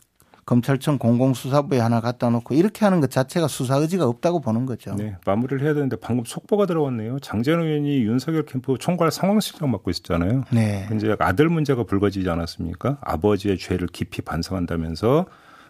검찰청 0.47 0.99
공공수사부에 0.99 1.79
하나 1.79 2.01
갖다 2.01 2.29
놓고 2.31 2.55
이렇게 2.55 2.85
하는 2.85 3.01
것 3.01 3.11
자체가 3.11 3.49
수사 3.49 3.77
의지가 3.77 4.07
없다고 4.07 4.41
보는 4.41 4.67
거죠. 4.67 4.95
네, 4.95 5.17
마무리를 5.27 5.65
해야 5.65 5.75
되는데 5.75 5.97
방금 5.97 6.25
속보가 6.25 6.67
들어왔네요. 6.67 7.19
장재현 7.21 7.63
의원이 7.63 8.03
윤석열 8.03 8.45
캠프 8.45 8.77
총괄 8.79 9.11
상황실장 9.11 9.71
맡고 9.71 9.91
있었잖아요. 9.91 10.45
네. 10.51 10.87
이제 10.95 11.17
아들 11.19 11.49
문제가 11.49 11.85
불거지지 11.85 12.29
않았습니까? 12.29 12.99
아버지의 13.01 13.59
죄를 13.59 13.89
깊이 13.89 14.21
반성한다면서 14.23 15.27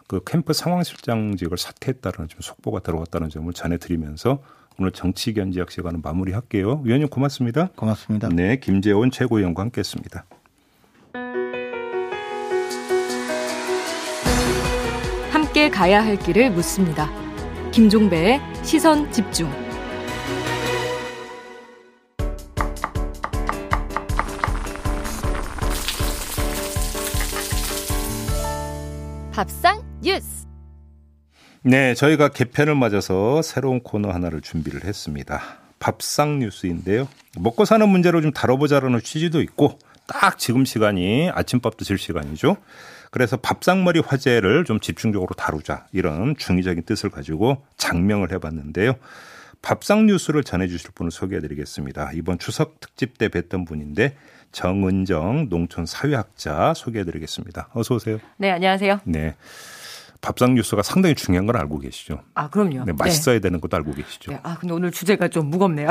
그 0.06 0.21
캠프 0.26 0.52
상황실장직을 0.52 1.56
사퇴했다는 1.56 2.28
좀 2.28 2.40
속보가 2.40 2.80
들어왔다는 2.80 3.30
점을 3.30 3.50
전해드리면서 3.52 4.40
오늘 4.78 4.90
정치 4.90 5.33
견지학 5.33 5.71
시간은 5.71 6.00
마무리할게요. 6.02 6.81
위원님 6.85 7.09
고맙습니다. 7.09 7.69
고맙습니다. 7.76 8.28
네, 8.28 8.57
김재원 8.59 9.11
최고위원과 9.11 9.62
함께했습니다. 9.62 10.25
함께 15.31 15.71
가야 15.71 16.04
할 16.04 16.16
길을 16.16 16.50
묻습니다. 16.50 17.09
김종배의 17.71 18.40
시선 18.62 19.11
집중. 19.12 19.49
밥상 29.33 29.83
뉴스. 30.00 30.44
네, 31.66 31.94
저희가 31.94 32.28
개편을 32.28 32.75
맞아서 32.75 33.40
새로운 33.40 33.80
코너 33.80 34.11
하나를 34.11 34.42
준비를 34.42 34.85
했습니다. 34.85 35.40
밥상 35.78 36.40
뉴스인데요. 36.40 37.09
먹고 37.38 37.64
사는 37.64 37.88
문제로 37.88 38.21
좀 38.21 38.33
다뤄보자라는 38.33 39.00
취지도 39.00 39.40
있고 39.40 39.78
딱 40.06 40.38
지금 40.38 40.66
시간이 40.66 41.30
아침밥 41.33 41.78
드실 41.78 41.97
시간이죠. 41.97 42.59
그래서 43.11 43.38
밥상머리 43.38 44.00
화제를 44.00 44.64
좀 44.64 44.78
집중적으로 44.78 45.35
다루자 45.35 45.87
이런 45.92 46.37
중의적인 46.37 46.83
뜻을 46.83 47.09
가지고 47.09 47.62
장명을 47.78 48.30
해봤는데요. 48.33 48.97
밥상 49.62 50.04
뉴스를 50.04 50.44
전해주실 50.44 50.90
분을 50.94 51.11
소개해드리겠습니다. 51.11 52.11
이번 52.12 52.38
추석 52.38 52.78
특집 52.80 53.16
때 53.16 53.28
뵀던 53.28 53.66
분인데 53.66 54.16
정은정 54.52 55.49
농촌 55.49 55.87
사회학자 55.87 56.75
소개해드리겠습니다. 56.75 57.71
어서 57.73 57.94
오세요. 57.94 58.18
네, 58.37 58.50
안녕하세요. 58.50 59.00
네. 59.04 59.35
밥상 60.25 60.54
뉴스가 60.54 60.83
상당히 60.83 61.14
중요한 61.14 61.45
걸 61.45 61.59
알고 61.59 61.81
계시죠? 61.81 62.21
아, 62.35 62.49
그럼요. 62.49 62.85
네, 62.87 62.93
맛있어야 62.99 63.40
되는 63.40 63.61
것도 63.61 63.76
알고 63.76 63.93
계시죠? 63.93 64.32
네. 64.32 64.41
아, 64.43 64.56
근데 64.58 64.73
오늘 64.73 64.91
주제가 64.91 65.28
좀 65.28 65.50
무겁네요. 65.50 65.89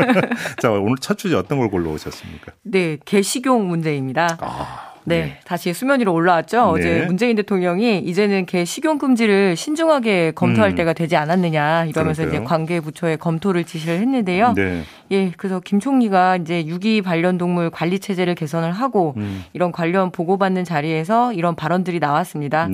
자, 0.62 0.70
오늘 0.70 0.96
첫 0.98 1.18
주제 1.18 1.36
어떤 1.36 1.58
걸 1.58 1.68
골라 1.68 1.90
오셨습니까? 1.90 2.52
네, 2.62 2.96
개식용 3.04 3.68
문제입니다. 3.68 4.38
아, 4.40 4.96
네, 5.06 5.20
네. 5.20 5.40
다시 5.44 5.72
수면 5.72 6.00
위로 6.00 6.12
올라왔죠. 6.12 6.56
네. 6.56 6.80
어제 6.80 7.04
문재인 7.06 7.36
대통령이 7.36 8.00
이제는 8.00 8.44
개 8.44 8.64
식용 8.64 8.98
금지를 8.98 9.54
신중하게 9.54 10.32
검토할 10.32 10.72
음. 10.72 10.74
때가 10.74 10.94
되지 10.94 11.16
않았느냐 11.16 11.84
이러면서 11.84 12.22
그러니까요. 12.22 12.42
이제 12.42 12.44
관계 12.44 12.80
부처에 12.80 13.16
검토를 13.16 13.64
지시를 13.64 14.00
했는데요. 14.00 14.54
네. 14.54 14.82
예, 15.12 15.30
그래서 15.36 15.60
김 15.60 15.78
총리가 15.78 16.38
이제 16.38 16.66
유기 16.66 17.02
반려동물 17.02 17.70
관리 17.70 18.00
체제를 18.00 18.34
개선을 18.34 18.72
하고 18.72 19.14
음. 19.16 19.44
이런 19.52 19.70
관련 19.70 20.10
보고받는 20.10 20.64
자리에서 20.64 21.32
이런 21.32 21.54
발언들이 21.54 22.00
나왔습니다. 22.00 22.66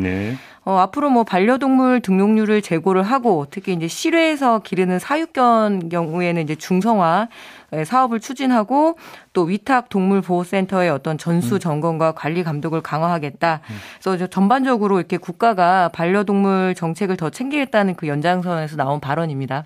네. 0.64 0.70
어, 0.70 0.78
앞으로 0.78 1.10
뭐 1.10 1.24
반려동물 1.24 2.00
등록률을 2.00 2.62
제고를 2.62 3.02
하고 3.02 3.46
특히 3.50 3.72
이제 3.72 3.88
실외에서 3.88 4.60
기르는 4.60 4.98
사육견 4.98 5.88
경우에는 5.88 6.42
이제 6.42 6.54
중성화 6.54 7.28
예, 7.74 7.84
사업을 7.84 8.20
추진하고 8.20 8.98
또 9.32 9.42
위탁 9.44 9.88
동물 9.88 10.20
보호센터의 10.20 10.90
어떤 10.90 11.16
전수 11.16 11.58
점검과 11.58 12.12
관리 12.12 12.44
감독을 12.44 12.82
강화하겠다. 12.82 13.60
그래서 13.94 14.18
저 14.18 14.26
전반적으로 14.26 14.98
이렇게 14.98 15.16
국가가 15.16 15.88
반려동물 15.88 16.74
정책을 16.74 17.16
더 17.16 17.30
챙기겠다는 17.30 17.94
그 17.94 18.08
연장선에서 18.08 18.76
나온 18.76 19.00
발언입니다. 19.00 19.64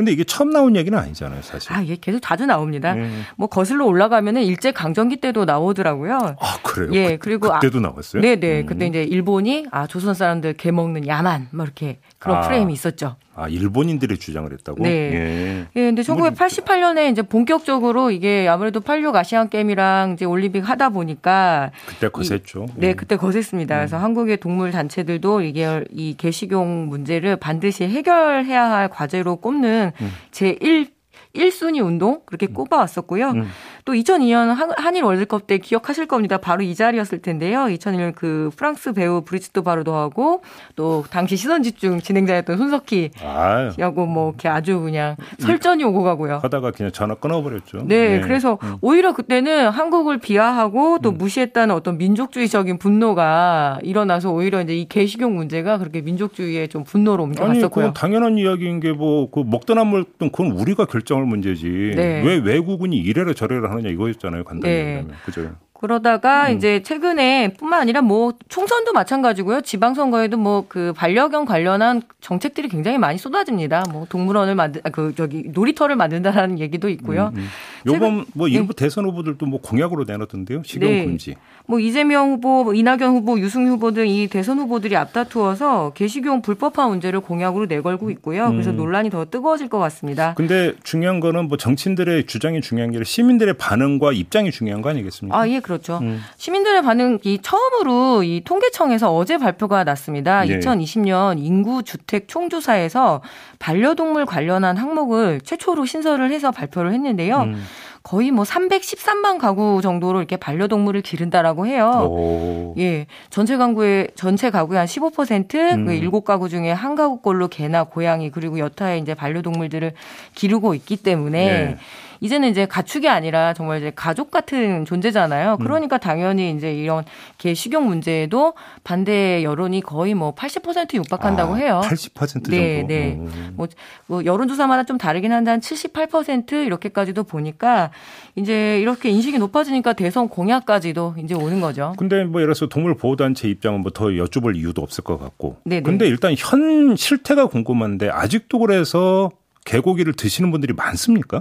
근데 0.00 0.12
이게 0.12 0.24
처음 0.24 0.48
나온 0.48 0.76
얘기는 0.76 0.98
아니잖아요, 0.98 1.42
사실. 1.42 1.70
아, 1.74 1.82
이게 1.82 1.94
계속 2.00 2.20
자주 2.20 2.46
나옵니다. 2.46 2.94
네. 2.94 3.10
뭐 3.36 3.48
거슬러 3.48 3.84
올라가면은 3.84 4.42
일제 4.44 4.72
강점기 4.72 5.18
때도 5.18 5.44
나오더라고요. 5.44 6.36
아, 6.40 6.58
그래요? 6.62 6.90
예, 6.94 7.18
그, 7.18 7.18
그리고 7.18 7.52
아- 7.52 7.58
그때도 7.58 7.80
나왔어요? 7.80 8.22
네 8.22 8.36
네. 8.40 8.60
음. 8.60 8.66
그때 8.66 8.86
이제 8.86 9.02
일본이 9.02 9.66
아 9.70 9.86
조선 9.86 10.14
사람들 10.14 10.54
개 10.54 10.70
먹는 10.70 11.06
야만 11.06 11.48
뭐 11.50 11.66
이렇게 11.66 11.98
그런 12.18 12.38
아. 12.38 12.40
프레임이 12.40 12.72
있었죠. 12.72 13.16
아, 13.40 13.48
일본인들이 13.48 14.18
주장을 14.18 14.52
했다고? 14.52 14.82
네. 14.82 14.90
예. 14.90 15.66
예, 15.74 15.80
근데 15.86 16.02
1988년에 16.02 17.10
이제 17.10 17.22
본격적으로 17.22 18.10
이게 18.10 18.46
아무래도 18.48 18.80
86 18.80 19.16
아시안 19.16 19.48
게임이랑 19.48 20.12
이제 20.12 20.26
올림픽 20.26 20.60
하다 20.60 20.90
보니까 20.90 21.70
그때 21.86 22.10
거셌죠. 22.10 22.66
네, 22.76 22.90
음. 22.90 22.96
그때 22.96 23.16
거셌습니다. 23.16 23.76
그래서 23.76 23.96
한국의 23.96 24.36
동물 24.38 24.72
단체들도 24.72 25.40
이게 25.40 25.84
이 25.90 26.14
개식용 26.18 26.88
문제를 26.88 27.36
반드시 27.36 27.84
해결해야 27.84 28.70
할 28.70 28.88
과제로 28.88 29.36
꼽는 29.36 29.92
제1 30.32 30.90
1순위 31.34 31.84
운동 31.84 32.22
그렇게 32.26 32.46
꼽아왔었고요. 32.46 33.30
음. 33.30 33.48
또 33.84 33.92
2002년 33.94 34.48
한- 34.54 34.70
한일 34.76 35.04
월드컵 35.04 35.46
때 35.46 35.58
기억하실 35.58 36.06
겁니다. 36.06 36.38
바로 36.38 36.62
이 36.62 36.74
자리였을 36.74 37.20
텐데요. 37.20 37.60
2001년 37.66 38.14
그 38.14 38.50
프랑스 38.56 38.92
배우 38.92 39.22
브리지트 39.22 39.62
바르도하고 39.62 40.42
또 40.76 41.04
당시 41.10 41.36
시선 41.36 41.62
집중 41.62 42.00
진행자였던 42.00 42.56
손석희 42.58 43.10
아, 43.22 43.70
하고 43.78 44.06
뭐 44.06 44.30
이렇게 44.30 44.48
아주 44.48 44.80
그냥 44.80 45.16
설전이 45.38 45.84
오고 45.84 46.02
가고요. 46.02 46.40
하다가 46.42 46.70
그냥 46.72 46.92
전화 46.92 47.14
끊어버렸죠. 47.14 47.82
네, 47.86 48.20
그래서 48.20 48.58
오히려 48.80 49.12
그때는 49.12 49.68
한국을 49.70 50.18
비하하고 50.18 50.94
음. 50.94 50.98
또 51.02 51.12
무시했다는 51.12 51.74
어떤 51.74 51.98
민족주의적인 51.98 52.78
분노가 52.78 53.78
일어나서 53.82 54.30
오히려 54.32 54.60
이제 54.62 54.76
이 54.76 54.86
개식용 54.88 55.34
문제가 55.34 55.78
그렇게 55.78 56.00
민족주의의 56.00 56.68
좀 56.68 56.84
분노로 56.84 57.24
아니, 57.24 57.30
옮겨갔었고요. 57.30 57.68
그건 57.70 57.94
당연한 57.94 58.38
이야기인 58.38 58.80
게 58.80 58.92
뭐, 58.92 59.30
그 59.30 59.42
먹든 59.46 59.78
안 59.78 59.90
먹든 59.90 60.30
그건 60.30 60.52
우리가 60.52 60.84
결정할 60.86 61.24
문제지. 61.26 61.92
네. 61.96 62.22
왜 62.24 62.36
외국인이 62.36 62.96
이래라 62.96 63.32
저래라 63.34 63.69
하느냐 63.70 63.88
이거였잖아요, 63.90 64.44
간단히 64.44 64.74
네. 64.74 64.80
얘기하면. 64.80 65.14
그죠? 65.24 65.50
그러다가 65.72 66.50
음. 66.50 66.56
이제 66.56 66.82
최근에 66.82 67.54
뿐만 67.54 67.80
아니라 67.80 68.02
뭐 68.02 68.34
총선도 68.50 68.92
마찬가지고요. 68.92 69.62
지방선거에도 69.62 70.36
뭐 70.36 70.66
그 70.68 70.92
반려견 70.94 71.46
관련한 71.46 72.02
정책들이 72.20 72.68
굉장히 72.68 72.98
많이 72.98 73.18
쏟아집니다. 73.18 73.84
뭐 73.90 74.06
동물원을 74.08 74.54
만든 74.54 74.80
아, 74.84 74.90
그 74.90 75.14
저기 75.16 75.44
놀이터를 75.52 75.96
만든다라는 75.96 76.58
얘기도 76.58 76.88
있고요. 76.90 77.32
음, 77.34 77.38
음. 77.38 77.48
요번 77.86 78.24
뭐 78.34 78.46
네. 78.46 78.54
일부 78.54 78.74
대선 78.74 79.04
후보들도 79.06 79.44
뭐 79.46 79.60
공약으로 79.60 80.04
내놨던데요. 80.04 80.62
식용 80.64 80.90
네. 80.90 81.04
금지. 81.04 81.34
뭐 81.66 81.78
이재명 81.80 82.32
후보, 82.32 82.64
뭐 82.64 82.74
이낙연 82.74 83.00
후보, 83.02 83.38
유승 83.38 83.66
후보 83.68 83.92
등 83.92 84.10
이 84.10 84.26
대선 84.28 84.58
후보들이 84.58 84.96
앞다투어서 84.96 85.92
개식용 85.94 86.42
불법화 86.42 86.88
문제를 86.88 87.20
공약으로 87.20 87.66
내걸고 87.66 88.10
있고요. 88.10 88.50
그래서 88.50 88.70
음. 88.70 88.76
논란이 88.76 89.10
더 89.10 89.24
뜨거워질 89.24 89.68
것 89.68 89.78
같습니다. 89.78 90.34
근데 90.34 90.72
중요한 90.82 91.20
거는 91.20 91.48
뭐 91.48 91.56
정치인들의 91.56 92.26
주장이 92.26 92.60
중요한 92.60 92.90
게 92.90 92.96
아니라 92.96 93.04
시민들의 93.04 93.54
반응과 93.54 94.12
입장이 94.12 94.50
중요한 94.50 94.82
거 94.82 94.90
아니겠습니까? 94.90 95.38
아, 95.38 95.48
예, 95.48 95.60
그렇죠. 95.60 95.98
음. 96.02 96.20
시민들의 96.36 96.82
반응이 96.82 97.38
처음으로 97.42 98.22
이 98.24 98.42
통계청에서 98.44 99.14
어제 99.14 99.38
발표가 99.38 99.84
났습니다. 99.84 100.46
예. 100.48 100.58
2020년 100.58 101.38
인구 101.38 101.82
주택 101.82 102.26
총조사에서 102.28 103.22
반려동물 103.58 104.26
관련한 104.26 104.76
항목을 104.76 105.40
최초로 105.42 105.84
신설을 105.84 106.32
해서 106.32 106.50
발표를 106.50 106.92
했는데요. 106.92 107.42
음. 107.42 107.62
거의 108.02 108.30
뭐 108.30 108.44
313만 108.44 109.38
가구 109.38 109.80
정도로 109.82 110.20
이렇게 110.20 110.36
반려동물을 110.36 111.02
기른다라고 111.02 111.66
해요. 111.66 111.90
오. 112.10 112.74
예. 112.78 113.06
전체 113.28 113.56
가구의 113.56 114.08
전체 114.14 114.50
가구의 114.50 114.78
한 114.78 114.86
15%, 114.86 115.54
음. 115.54 115.86
그 115.86 115.92
7가구 115.92 116.48
중에 116.48 116.72
한 116.72 116.94
가구꼴로 116.94 117.48
개나 117.48 117.84
고양이 117.84 118.30
그리고 118.30 118.58
여타의 118.58 119.00
이제 119.00 119.14
반려동물들을 119.14 119.92
기르고 120.34 120.74
있기 120.74 120.96
때문에 120.96 121.38
예. 121.46 121.76
이제는 122.20 122.48
이제 122.48 122.66
가축이 122.66 123.08
아니라 123.08 123.54
정말 123.54 123.78
이제 123.78 123.92
가족 123.94 124.30
같은 124.30 124.84
존재잖아요. 124.84 125.58
음. 125.60 125.64
그러니까 125.64 125.98
당연히 125.98 126.50
이제 126.50 126.74
이런 126.74 127.04
개 127.38 127.54
식용 127.54 127.86
문제에도 127.86 128.54
반대 128.82 129.42
여론이 129.44 129.82
거의 129.82 130.14
뭐 130.14 130.34
80% 130.34 130.94
육박한다고 130.94 131.54
아, 131.54 131.56
해요. 131.58 131.80
80% 131.84 132.26
정도. 132.28 132.50
네, 132.50 132.84
네. 132.86 133.16
오. 133.18 133.28
뭐, 133.54 133.68
뭐 134.06 134.24
여론조사마다 134.24 134.84
좀 134.84 134.98
다르긴 134.98 135.32
한데 135.32 135.50
한 135.50 135.60
78% 135.60 136.66
이렇게까지도 136.66 137.24
보니까 137.24 137.90
이제 138.34 138.80
이렇게 138.80 139.10
인식이 139.10 139.38
높아지니까 139.38 139.92
대선 139.92 140.28
공약까지도 140.28 141.16
이제 141.22 141.34
오는 141.34 141.60
거죠. 141.60 141.94
근데 141.96 142.24
뭐 142.24 142.40
예를 142.40 142.54
들어서 142.54 142.66
동물 142.66 142.96
보호 142.96 143.14
단체 143.16 143.48
입장은 143.48 143.82
뭐 143.82 143.90
더 144.00 144.06
여쭤볼 144.06 144.56
이유도 144.56 144.82
없을 144.82 145.04
것 145.04 145.18
같고. 145.18 145.58
네네. 145.64 145.82
근데 145.82 146.06
일단 146.06 146.34
현 146.38 146.96
실태가 146.96 147.46
궁금한데 147.46 148.08
아직도 148.08 148.58
그래서 148.58 149.30
개고기를 149.64 150.14
드시는 150.14 150.50
분들이 150.50 150.72
많습니까? 150.72 151.40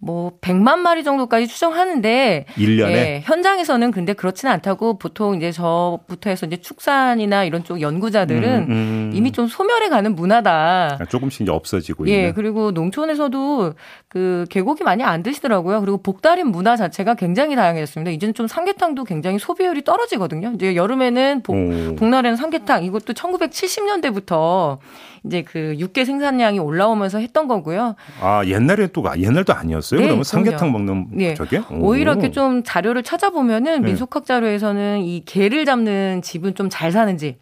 뭐 0.00 0.32
100만 0.40 0.78
마리 0.78 1.02
정도까지 1.02 1.48
추정하는데 1.48 2.46
일년에 2.56 2.92
예, 2.94 3.22
현장에서는 3.24 3.90
근데 3.90 4.12
그렇지는 4.12 4.52
않다고 4.52 4.98
보통 4.98 5.36
이제 5.36 5.50
저부터 5.50 6.30
해서 6.30 6.46
이제 6.46 6.56
축산이나 6.58 7.44
이런 7.44 7.64
쪽 7.64 7.80
연구자들은 7.80 8.58
음, 8.68 8.70
음. 8.70 9.10
이미 9.12 9.32
좀 9.32 9.48
소멸해 9.48 9.88
가는 9.88 10.14
문화다. 10.14 10.98
아, 11.00 11.04
조금씩 11.06 11.42
이제 11.42 11.50
없어지고 11.50 12.08
예, 12.08 12.14
있는. 12.14 12.34
그리고 12.34 12.70
농촌에서도 12.70 13.74
그 14.10 14.46
개고기 14.48 14.84
많이 14.84 15.02
안 15.04 15.22
드시더라고요. 15.22 15.80
그리고 15.80 15.98
복다림 15.98 16.48
문화 16.48 16.76
자체가 16.76 17.14
굉장히 17.14 17.56
다양해졌습니다. 17.56 18.10
이제는 18.10 18.32
좀 18.32 18.46
삼계탕도 18.46 19.04
굉장히 19.04 19.38
소비율이 19.38 19.84
떨어지거든요. 19.84 20.52
이제 20.54 20.74
여름에는 20.76 21.42
복, 21.42 21.54
오. 21.54 21.94
복날에는 21.96 22.36
삼계탕 22.36 22.84
이것도 22.84 23.12
1970년대부터 23.12 24.78
이제 25.24 25.42
그 25.42 25.74
육개 25.78 26.06
생산량이 26.06 26.58
올라오면서 26.58 27.18
했던 27.18 27.48
거고요. 27.48 27.96
아 28.22 28.42
옛날에 28.46 28.86
또 28.88 29.04
옛날도 29.16 29.52
아니었어요. 29.52 30.00
네, 30.00 30.06
그러면. 30.06 30.24
삼계탕 30.24 30.72
먹는 30.72 31.08
예. 31.20 31.34
저게 31.34 31.60
오 31.70 31.94
히려 31.94 32.12
이렇게 32.12 32.30
좀 32.30 32.62
자료를 32.62 33.02
찾아보면은 33.02 33.82
네. 33.82 33.88
민속학 33.88 34.24
자료에서는 34.24 35.00
이 35.00 35.22
개를 35.26 35.64
잡는 35.66 36.22
집은 36.22 36.54
좀 36.54 36.68
잘 36.70 36.92
사는지 36.92 37.36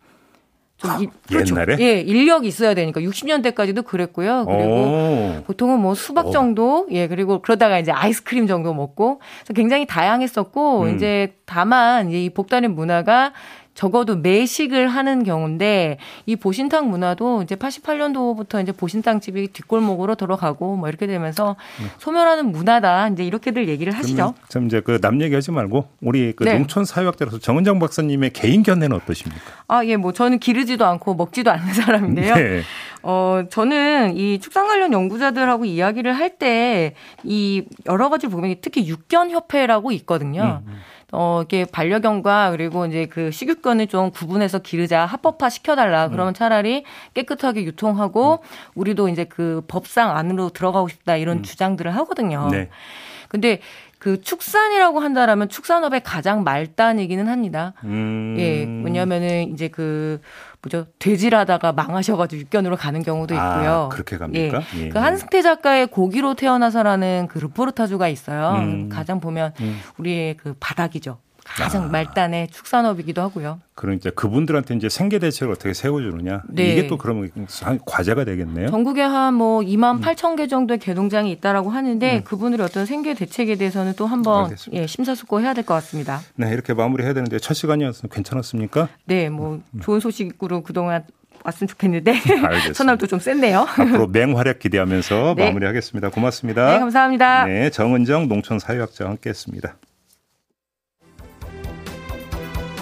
좀 0.79 0.91
이- 1.03 1.09
그렇죠. 1.29 1.55
옛날에? 1.55 1.77
예 1.81 2.01
인력이 2.01 2.47
있어야 2.49 2.75
되니까 2.75 3.01
60년대까지도 3.01 3.85
그랬고요. 3.85 4.45
그리고 4.47 4.73
오. 4.73 5.43
보통은 5.47 5.81
뭐 5.81 5.95
수박 5.95 6.27
어. 6.27 6.31
정도, 6.31 6.87
예, 6.91 7.09
그리고 7.09 7.41
그러다가 7.41 7.79
이제 7.79 7.93
아이스크림 7.93 8.47
정도 8.47 8.75
먹고, 8.75 9.21
굉장히 9.55 9.87
다양했었고, 9.87 10.83
음. 10.83 10.95
이제 10.95 11.35
다만 11.47 12.11
이 12.11 12.29
복다림 12.31 12.75
문화가 12.75 13.33
적어도 13.77 14.17
매식을 14.17 14.89
하는 14.89 15.23
경우인데 15.23 15.99
이 16.25 16.35
보신탕 16.35 16.89
문화도 16.91 17.43
이제 17.43 17.55
88년도부터 17.55 18.63
이제 18.63 18.73
보신탕 18.73 19.21
집이 19.21 19.49
뒷골목으로 19.53 20.15
들어가고 20.17 20.77
뭐 20.77 20.89
이렇게 20.89 21.07
되면서 21.07 21.55
소멸하는 21.99 22.51
문화다 22.51 23.09
이제 23.09 23.23
이렇게들 23.25 23.69
얘기를 23.69 23.93
하시죠. 23.93 24.35
참 24.49 24.67
이제 24.67 24.81
그 24.81 24.99
남 24.99 25.21
얘기하지 25.21 25.53
말고 25.53 25.87
우리 26.01 26.33
그 26.35 26.45
네. 26.45 26.55
농촌 26.55 26.85
사회학자로서 26.87 27.39
정은정 27.39 27.79
박사님의 27.79 28.31
개인 28.33 28.63
견해는 28.63 28.97
어떠십니까? 28.97 29.41
아, 29.69 29.85
예, 29.85 29.97
뭐 29.97 30.13
저는 30.13 30.39
기르지도 30.39 30.85
않고 30.87 31.15
먹지도 31.15 31.51
않는 31.51 31.73
사람인데요. 31.75 32.35
네. 32.35 32.63
어, 33.03 33.43
저는 33.51 34.17
이 34.17 34.41
축산 34.41 34.67
관련 34.67 34.93
연구자들하고 34.93 35.65
이야기를 35.67 36.13
할 36.15 36.27
때 36.39 36.95
이 37.25 37.63
여러 37.87 38.09
가지 38.09 38.27
보면 38.27 38.57
특히 38.63 38.89
육견 38.89 39.31
협회라고 39.31 39.93
있거든요. 39.93 40.63
어, 41.19 41.41
이게 41.45 41.65
반려견과 41.65 42.51
그리고 42.51 42.85
이제 42.85 43.07
그 43.07 43.31
식육견을 43.31 43.87
좀 43.87 44.11
구분해서 44.11 44.59
기르자 44.59 45.07
합법화 45.07 45.49
시켜달라. 45.49 46.11
그러면 46.11 46.35
차라리 46.35 46.85
깨끗하게 47.15 47.65
유통하고 47.65 48.45
우리도 48.75 49.09
이제 49.09 49.25
그 49.25 49.63
법상 49.67 50.15
안으로 50.15 50.51
들어가고 50.51 50.89
싶다 50.89 51.17
이런 51.17 51.43
주장들을 51.43 51.95
하거든요. 51.97 52.49
네. 52.51 52.69
근데 53.29 53.61
그 53.99 54.21
축산이라고 54.21 55.01
한다라면 55.01 55.49
축산업의 55.49 56.03
가장 56.05 56.45
말단이기는 56.45 57.29
합니다. 57.29 57.73
음. 57.85 58.37
예, 58.39 58.65
왜냐하면은 58.85 59.55
이제 59.55 59.69
그 59.69 60.21
뭐죠 60.67 60.87
돼지라다가 60.99 61.73
망하셔가지고 61.73 62.41
육견으로 62.43 62.77
가는 62.77 63.03
경우도 63.03 63.35
있고요. 63.35 63.71
아, 63.85 63.89
그렇게 63.89 64.19
갑니까? 64.19 64.63
예. 64.79 64.89
그 64.89 64.99
한승태 64.99 65.43
작가의 65.43 65.87
고기로 65.87 66.35
태어나서라는 66.35 67.29
그 67.31 67.39
르포르타주가 67.39 68.09
있어요. 68.09 68.61
음. 68.61 68.89
가장 68.89 69.21
보면 69.21 69.53
음. 69.61 69.81
우리의 69.99 70.37
그 70.37 70.55
바닥이죠. 70.59 71.19
가장 71.57 71.85
아. 71.85 71.89
말단의 71.89 72.49
축산업이기도 72.49 73.21
하고요. 73.23 73.61
그럼 73.75 73.95
이제 73.95 74.11
그분들한테 74.11 74.75
이제 74.75 74.89
생계 74.89 75.19
대책을 75.19 75.53
어떻게 75.53 75.75
세워주느냐 75.75 76.43
네. 76.49 76.73
이게 76.73 76.87
또 76.87 76.97
그러면 76.97 77.31
한 77.63 77.79
과제가 77.85 78.25
되겠네요. 78.25 78.69
전국에 78.71 79.03
한뭐 79.03 79.61
음. 79.61 79.67
2만 79.67 80.01
8천 80.03 80.37
개 80.37 80.47
정도의 80.47 80.79
개농장이 80.79 81.31
있다라고 81.33 81.71
하는데 81.71 82.23
그분들의 82.23 82.65
어떤 82.65 82.87
생계 82.87 83.15
대책에 83.15 83.57
대해서는 83.57 83.95
또 83.97 84.07
한번. 84.07 84.55
예, 84.73 84.87
심사숙고해야 84.87 85.53
될 85.55 85.65
것 85.65 85.75
같습니다. 85.75 86.21
네 86.37 86.51
이렇게 86.53 86.73
마무리해야 86.75 87.13
되는데 87.15 87.39
첫 87.39 87.55
시간이었으면 87.55 88.11
괜찮았습니까? 88.11 88.89
네, 89.07 89.29
뭐 89.29 89.61
좋은 89.83 90.01
소식으로 90.01 90.63
그동안 90.63 91.05
왔으면 91.45 91.69
좋겠는데. 91.69 92.15
첫날도 92.75 93.07
좀 93.07 93.19
셌네요. 93.21 93.61
앞으로 93.79 94.07
맹활약 94.09 94.59
기대하면서 94.59 95.35
네. 95.37 95.47
마무리하겠습니다. 95.47 96.11
고맙습니다. 96.11 96.73
네, 96.73 96.79
감사합니다. 96.81 97.45
네, 97.47 97.71
정은정 97.71 98.29
농촌 98.29 98.59
사회학자와 98.59 99.11
함께했습니다. 99.11 99.77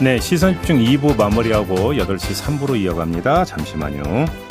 네, 0.00 0.18
시선 0.18 0.54
집중 0.54 0.78
2부 0.78 1.16
마무리하고 1.16 1.94
8시 1.94 2.58
3부로 2.58 2.78
이어갑니다. 2.80 3.44
잠시만요. 3.44 4.43